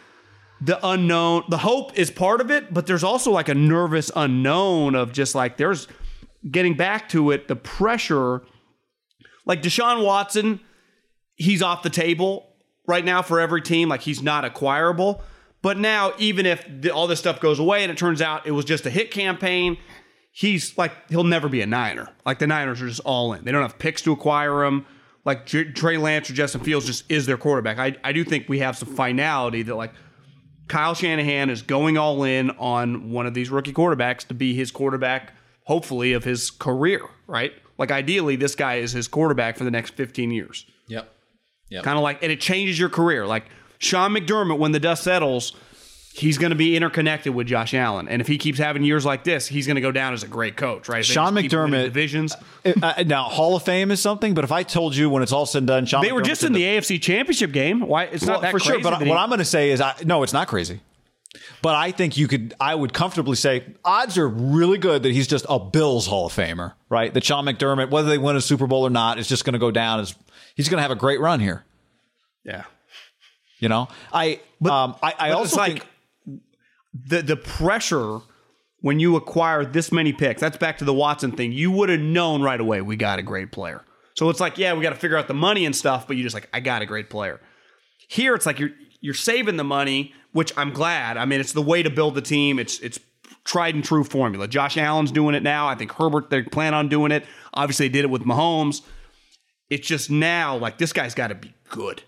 [0.62, 4.96] the unknown the hope is part of it but there's also like a nervous unknown
[4.96, 5.88] of just like there's
[6.50, 8.42] getting back to it the pressure
[9.46, 10.60] like Deshaun Watson
[11.36, 12.50] he's off the table
[12.88, 15.22] right now for every team like he's not acquirable.
[15.62, 18.52] But now even if the, all this stuff goes away and it turns out it
[18.52, 19.78] was just a hit campaign
[20.34, 22.10] he's like he'll never be a Niner.
[22.26, 23.46] Like the Niners are just all in.
[23.46, 24.86] They don't have picks to acquire him.
[25.24, 27.78] Like J- Trey Lance or Justin Fields just is their quarterback.
[27.78, 29.94] I, I do think we have some finality that like
[30.68, 34.72] Kyle Shanahan is going all in on one of these rookie quarterbacks to be his
[34.72, 35.34] quarterback,
[35.66, 37.54] hopefully, of his career, right?
[37.78, 40.66] Like, ideally, this guy is his quarterback for the next 15 years.
[40.88, 41.12] Yep.
[41.70, 41.82] Yeah.
[41.82, 43.26] Kind of like, and it changes your career.
[43.26, 43.46] Like,
[43.80, 45.54] Sean McDermott, when the dust settles,
[46.14, 49.24] he's going to be interconnected with Josh Allen, and if he keeps having years like
[49.24, 50.98] this, he's going to go down as a great coach, right?
[50.98, 52.36] They Sean just keep winning McDermott- divisions.
[52.64, 55.46] Uh, now, Hall of Fame is something, but if I told you when it's all
[55.48, 57.80] said and done, Sean They were McDermott's just in the AFC Championship game.
[57.82, 58.04] Why?
[58.04, 58.74] It's Well, not that for sure.
[58.74, 60.80] crazy But that what I'm going to say is, I, no, it's not crazy.
[61.62, 65.28] But I think you could, I would comfortably say odds are really good that he's
[65.28, 67.14] just a Bills Hall of Famer, right?
[67.14, 69.60] That Sean McDermott, whether they win a Super Bowl or not, is just going to
[69.60, 70.16] go down as
[70.56, 71.66] he's going to have a great run here.
[72.44, 72.64] yeah.
[73.60, 75.86] You know, I, um, I, I But also like
[76.26, 76.42] think,
[76.94, 78.20] the the pressure
[78.82, 80.42] when you acquire this many picks.
[80.42, 81.54] That's back to the Watson thing.
[81.54, 83.82] You would have known right away we got a great player.
[84.16, 86.24] So it's like, yeah, we got to figure out the money and stuff, but you
[86.24, 87.40] just like, I got a great player.
[88.10, 88.72] Here, it's like you're
[89.04, 91.18] you're saving the money, which I'm glad.
[91.18, 92.58] I mean, it's the way to build the team.
[92.58, 93.00] It's it's
[93.44, 94.48] tried and true formula.
[94.48, 95.68] Josh Allen's doing it now.
[95.68, 97.26] I think Herbert they plan on doing it.
[97.54, 98.82] Obviously, they did it with Mahomes.
[99.70, 102.02] It's just now like this guy's got to be good.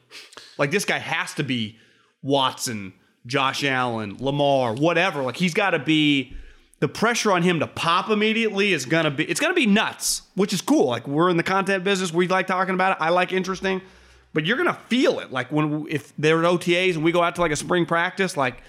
[0.57, 1.77] Like this guy has to be
[2.23, 2.93] Watson,
[3.25, 5.21] Josh Allen, Lamar, whatever.
[5.21, 6.33] Like he's got to be
[6.79, 10.53] the pressure on him to pop immediately is gonna be it's gonna be nuts, which
[10.53, 10.85] is cool.
[10.85, 12.97] Like we're in the content business, we like talking about it.
[13.01, 13.81] I like interesting,
[14.35, 15.31] but you're gonna feel it.
[15.31, 18.37] Like when if they're at OTAs and we go out to like a spring practice,
[18.37, 18.61] like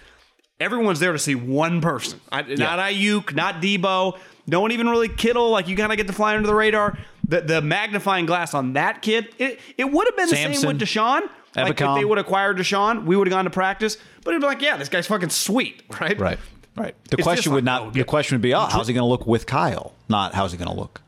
[0.58, 2.20] everyone's there to see one person.
[2.32, 5.50] I, Not Aiyuk, not Debo, no one even really Kittle.
[5.50, 6.96] Like you gotta get to fly under the radar.
[7.28, 10.80] The, the magnifying glass on that kid, it, it would have been the same with
[10.80, 11.22] Deshaun.
[11.56, 13.98] Like if they would have acquired Deshaun, we would have gone to practice.
[14.22, 16.18] But it'd be like, yeah, this guy's fucking sweet, right?
[16.20, 16.38] right,
[16.76, 16.94] right.
[17.10, 19.02] The It's question would like, not, oh, the question would be, oh, how's he going
[19.02, 19.92] to look with Kyle?
[20.08, 21.00] Not how's he going to look?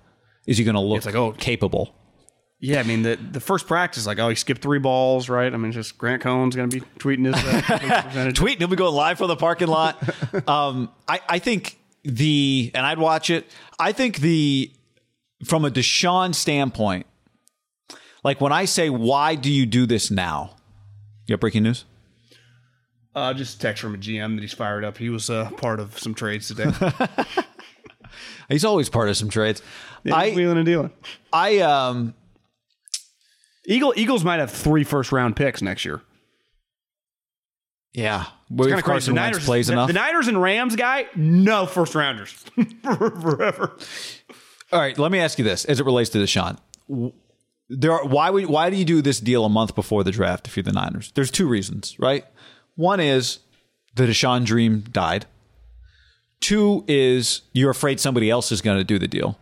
[0.46, 1.94] Is he going to look It's like, oh, capable?
[2.60, 5.52] Yeah, I mean the the first practice, like, oh, he skipped three balls, right?
[5.52, 8.36] I mean, just Grant Cohn's going to be tweeting his uh, percentage.
[8.36, 8.58] tweet.
[8.58, 10.02] He'll be going live from the parking lot.
[10.48, 13.46] um, I, I think the, and I'd watch it.
[13.78, 14.72] I think the,
[15.44, 17.06] from a Deshaun standpoint,
[18.24, 20.56] like when I say, why do you do this now?
[21.26, 21.84] You got breaking news?
[23.14, 24.96] Uh, just a text from a GM that he's fired up.
[24.98, 26.72] He was uh, part of some trades today.
[28.48, 29.60] He's always part of some trades.
[30.06, 30.90] I, I, wheeling and dealing.
[31.32, 32.14] I, um,
[33.68, 36.00] Eagle Eagles might have three first round picks next year.
[37.92, 38.24] yeah.
[38.50, 38.82] It's If kind of crazy.
[38.82, 39.86] Carson The Wentz Niners, plays the, enough.
[39.88, 42.30] the Niners and Rams guy, no first rounders
[42.82, 43.76] forever.
[44.72, 46.58] All right, let me ask you this as it relates to Deshaun.
[47.68, 50.46] There are, why would, why do you do this deal a month before the draft
[50.48, 51.12] if you're the Niners?
[51.14, 52.24] There's two reasons, right?
[52.76, 53.40] One is
[53.96, 55.26] the Deshaun dream died.
[56.40, 59.36] Two is you're afraid somebody else is going to do the deal.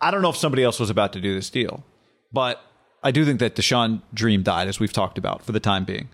[0.00, 1.84] I don't know if somebody else was about to do this deal,
[2.32, 2.60] but
[3.02, 6.08] I do think that Deshaun dream died as we've talked about for the time being.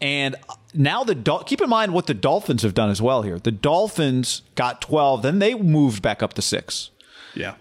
[0.00, 0.36] And
[0.74, 3.38] now the Dol- keep in mind what the Dolphins have done as well here.
[3.38, 6.90] The Dolphins got 12, then they moved back up to 6.
[7.34, 7.54] Yeah.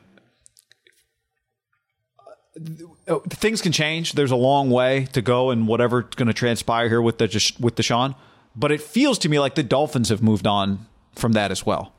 [3.08, 4.14] Oh, things can change.
[4.14, 7.26] There's a long way to go, and whatever's going to transpire here with the
[7.60, 8.16] with Deshaun.
[8.56, 10.86] But it feels to me like the Dolphins have moved on
[11.16, 11.94] from that as well.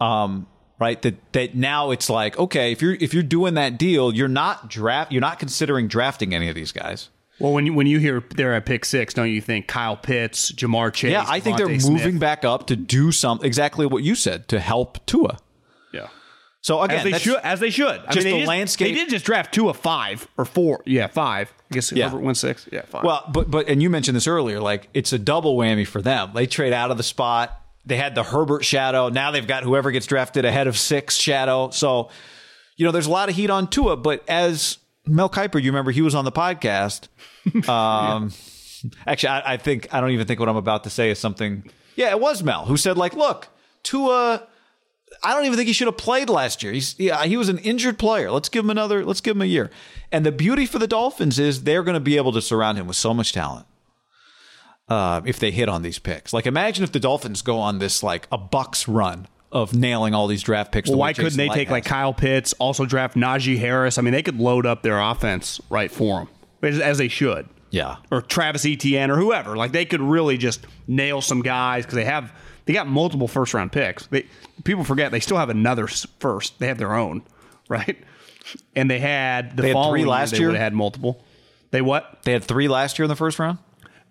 [0.00, 0.46] Um,
[0.78, 1.00] right?
[1.02, 4.68] That that now it's like okay, if you're if you're doing that deal, you're not
[4.68, 7.10] draft, you're not considering drafting any of these guys.
[7.40, 10.52] Well, when you when you hear they're at pick six, don't you think Kyle Pitts,
[10.52, 11.10] Ja'Marr Chase?
[11.10, 12.20] yeah, I think they're DeVonta moving Smith?
[12.20, 15.38] back up to do some exactly what you said to help Tua.
[15.92, 16.08] Yeah.
[16.60, 17.40] So again, As they should.
[17.42, 18.00] As they should.
[18.06, 20.82] I just mean, they the landscape- They did just draft two of five or four.
[20.86, 21.52] Yeah, five.
[21.70, 22.08] I guess Yeah.
[22.08, 22.66] Herbert went six.
[22.72, 23.02] Yeah, five.
[23.02, 26.30] Well, but but and you mentioned this earlier, like it's a double whammy for them.
[26.34, 27.60] They trade out of the spot.
[27.86, 29.08] They had the Herbert shadow.
[29.08, 31.70] Now they've got whoever gets drafted ahead of six shadow.
[31.70, 32.10] So,
[32.76, 33.96] you know, there's a lot of heat on Tua.
[33.96, 37.08] But as Mel Kiper, you remember he was on the podcast.
[37.68, 38.32] Um,
[39.06, 41.70] Actually, I, I think I don't even think what I'm about to say is something.
[41.96, 43.48] Yeah, it was Mel who said, like, look,
[43.82, 44.46] Tua.
[45.22, 46.72] I don't even think he should have played last year.
[46.72, 48.30] He's yeah, he was an injured player.
[48.30, 49.04] Let's give him another.
[49.04, 49.70] Let's give him a year.
[50.10, 52.86] And the beauty for the Dolphins is they're going to be able to surround him
[52.86, 53.66] with so much talent.
[54.88, 58.02] Uh, if they hit on these picks, like imagine if the Dolphins go on this
[58.02, 60.88] like a Bucs run of nailing all these draft picks.
[60.88, 61.84] Well, the why couldn't they take like.
[61.84, 63.96] Kyle Pitts, also draft Najee Harris?
[63.98, 66.28] I mean, they could load up their offense right for
[66.60, 67.48] them, as, they should.
[67.70, 69.56] Yeah, Or Travis Etienne or whoever.
[69.56, 72.32] Like they could really just nail some guys because they have
[72.66, 74.06] they got multiple first round picks.
[74.08, 74.26] They
[74.64, 76.58] people forget they still have another first.
[76.60, 77.22] They have their own,
[77.68, 77.96] right?
[78.76, 80.50] And they had the They had three following last They year?
[80.50, 81.24] have had multiple.
[81.70, 82.20] They what?
[82.24, 83.58] they had three last year in the first round.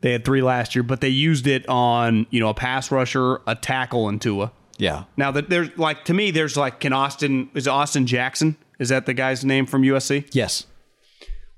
[0.04, 3.40] They had three last year, but they used it on you know a pass rusher,
[3.48, 4.52] a tackle, and Tua.
[4.78, 8.58] Yeah, Now that there's like to me, there's like can Austin is Austin Jackson?
[8.80, 10.28] Is that the guy's name from USC?
[10.36, 10.66] yes,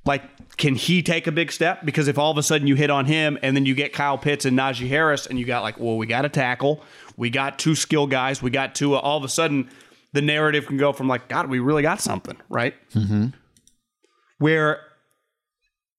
[0.06, 0.22] Like,
[0.58, 1.84] can he take a big step?
[1.84, 4.18] Because if all of a sudden you hit on him and then you get Kyle
[4.18, 6.84] Pitts and Najee Harris, and you got like, well, we got a tackle,
[7.18, 8.94] we got two skill guys, we got two.
[8.94, 9.72] All of a sudden,
[10.14, 12.76] the narrative can go from like, God, we really got something, right?
[12.92, 13.28] Mm-hmm.
[14.38, 14.82] Where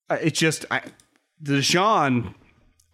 [0.09, 0.83] uh, it's just I,
[1.43, 2.35] Deshaun.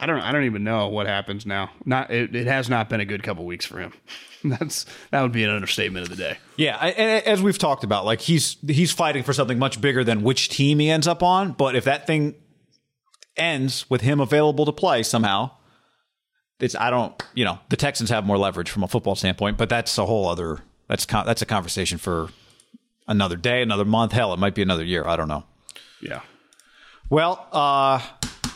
[0.00, 0.20] I don't.
[0.20, 1.70] I don't even know what happens now.
[1.84, 2.10] Not.
[2.10, 3.92] It, it has not been a good couple weeks for him.
[4.44, 6.38] That's that would be an understatement of the day.
[6.56, 10.02] Yeah, I- and as we've talked about, like he's he's fighting for something much bigger
[10.02, 11.52] than which team he ends up on.
[11.52, 12.34] But if that thing
[13.36, 15.52] ends with him available to play somehow,
[16.58, 19.68] it's I don't you know the Texans have more leverage from a football standpoint, but
[19.68, 22.28] that's a whole other that's con- that's a conversation for
[23.06, 24.10] another day, another month.
[24.10, 25.06] Hell, it might be another year.
[25.06, 25.44] I don't know.
[26.00, 26.22] Yeah.
[27.08, 28.00] Well, uh,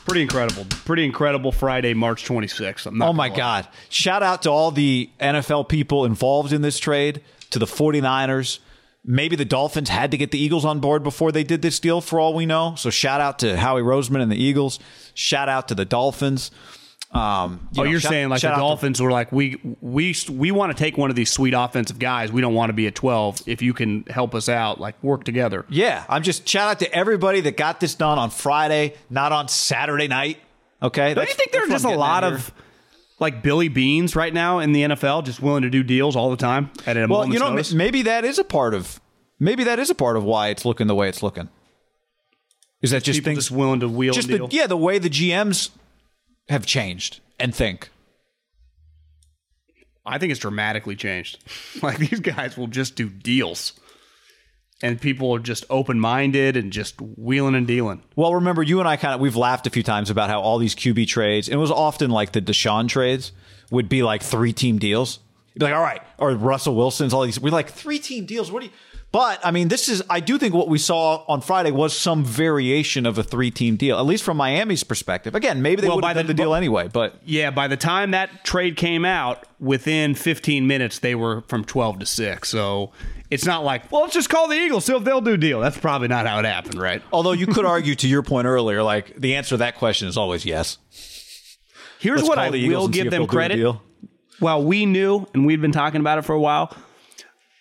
[0.07, 0.65] Pretty incredible.
[0.85, 2.87] Pretty incredible Friday, March 26th.
[2.87, 3.37] I'm not oh my lie.
[3.37, 3.69] God.
[3.89, 8.61] Shout out to all the NFL people involved in this trade, to the 49ers.
[9.05, 12.01] Maybe the Dolphins had to get the Eagles on board before they did this deal,
[12.01, 12.75] for all we know.
[12.77, 14.79] So shout out to Howie Roseman and the Eagles.
[15.15, 16.51] Shout out to the Dolphins.
[17.13, 19.59] Um, you Oh, know, you're shout- saying like the out to- Dolphins were like we
[19.81, 22.33] we we want to take one of these sweet offensive guys.
[22.33, 23.43] We don't want to be at 12.
[23.47, 25.65] If you can help us out, like work together.
[25.69, 29.49] yeah, I'm just shout out to everybody that got this done on Friday, not on
[29.49, 30.39] Saturday night.
[30.83, 31.15] Okay.
[31.15, 32.53] Don't you think there are just a lot of
[33.19, 36.37] like Billy Beanes right now in the NFL, just willing to do deals all the
[36.37, 37.73] time at a Well, you know, notice?
[37.73, 39.01] maybe that is a part of
[39.39, 41.49] maybe that is a part of why it's looking the way it's looking.
[42.83, 45.09] Is that just People things just willing to wheel just the, yeah the way the
[45.09, 45.71] GMs
[46.49, 47.91] have changed and think.
[50.05, 51.39] I think it's dramatically changed.
[51.83, 53.75] Like these guys will just do deals.
[54.83, 58.03] And people are just open minded and just wheeling and dealing.
[58.15, 60.59] Well, remember you and I kind of we've laughed a few times about how all
[60.59, 61.49] these QB trades.
[61.49, 63.33] and It was often like the Deshaun trades
[63.71, 65.19] would be like three team deals.
[65.55, 67.41] You'd be like, all right, or Russell Wilson's all these.
[67.41, 68.53] We're like three team deals.
[68.53, 68.73] What do you?
[69.13, 70.03] But I mean, this is.
[70.11, 73.77] I do think what we saw on Friday was some variation of a three team
[73.77, 75.35] deal, at least from Miami's perspective.
[75.35, 77.77] Again, maybe they Well, would have done the- the deal anyway, but Yeah, by the
[77.79, 82.49] time that trade came out, within 15 minutes, they were from 12 to 6.
[82.51, 82.91] So
[83.31, 85.61] it's not like, well, let's just call the Eagles, see if they'll do deal.
[85.61, 87.01] That's probably not how it happened, right?
[87.13, 90.17] although you could argue to your point earlier, like the answer to that question is
[90.19, 90.77] always yes.
[92.01, 93.77] Here's Let's what I will give them they'll do a credit.
[94.41, 96.77] While we knew, and we'd been talking about it for a while,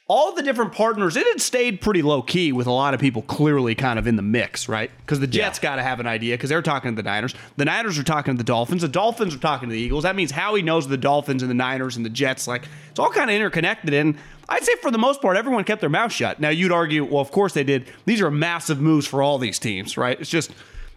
[0.08, 3.24] all the different partners, it had stayed pretty low key with a lot of people
[3.24, 4.92] clearly kind of in the mix, right?
[5.00, 7.34] Because the Jets got to have an idea because they're talking to the Niners.
[7.58, 8.84] The Niners are talking to the Dolphins.
[8.84, 10.04] The Dolphins are talking to the Eagles.
[10.04, 12.48] That means Howie knows the Dolphins and the Niners and the Jets.
[12.48, 13.96] Like, it's all kind of interconnected.
[13.96, 14.16] And
[14.48, 16.40] I'd say for the most part, everyone kept their mouth shut.
[16.40, 17.92] Now, you'd argue, well, of course they did.
[18.06, 20.22] These are massive moves for all these teams, right?
[20.22, 20.52] It's just,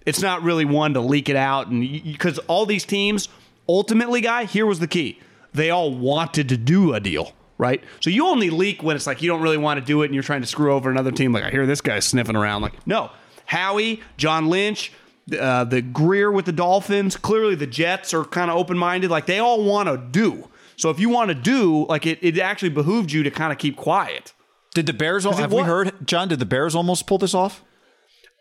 [0.05, 1.69] it's not really one to leak it out.
[1.69, 3.31] And because all these teams,
[3.67, 5.19] ultimately, guy, here was the key.
[5.55, 7.83] They all wanted to do a deal right?
[8.01, 10.15] So you only leak when it's like you don't really want to do it and
[10.15, 11.33] you're trying to screw over another team.
[11.33, 12.63] Like I hear this guy sniffing around.
[12.63, 13.11] Like no,
[13.47, 14.93] Howie, John Lynch,
[15.39, 17.17] uh, the Grier with the Dolphins.
[17.17, 19.11] Clearly the Jets are kind of open minded.
[19.11, 20.49] Like they all want to do.
[20.77, 23.59] So if you want to do, like it, it actually behooved you to kind of
[23.59, 24.33] keep quiet.
[24.75, 25.25] Did the Bears?
[25.25, 26.29] Have we heard, John?
[26.29, 27.65] Did the Bears almost pull this off?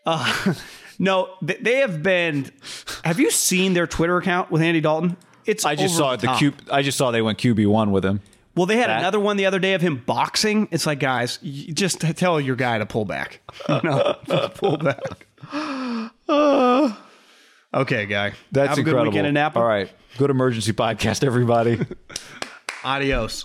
[0.98, 2.50] No, they, have been.
[3.04, 5.16] Have you seen their Twitter account with Andy Dalton?
[5.46, 6.20] It's I just saw it.
[6.20, 6.34] The.
[6.34, 6.52] Q.
[6.70, 8.20] I just saw they went QB one with him.
[8.58, 10.66] Well, they had That- another one the other day of him boxing.
[10.72, 13.40] It's like, guys, just tell your guy to pull back.
[13.68, 14.16] No,
[14.54, 15.00] pull back.
[17.74, 18.32] okay, guy.
[18.52, 19.04] That's Have a incredible.
[19.04, 19.58] good weekend in Napa.
[19.60, 21.78] All right, good emergency podcast, everybody.
[22.84, 23.44] Adios.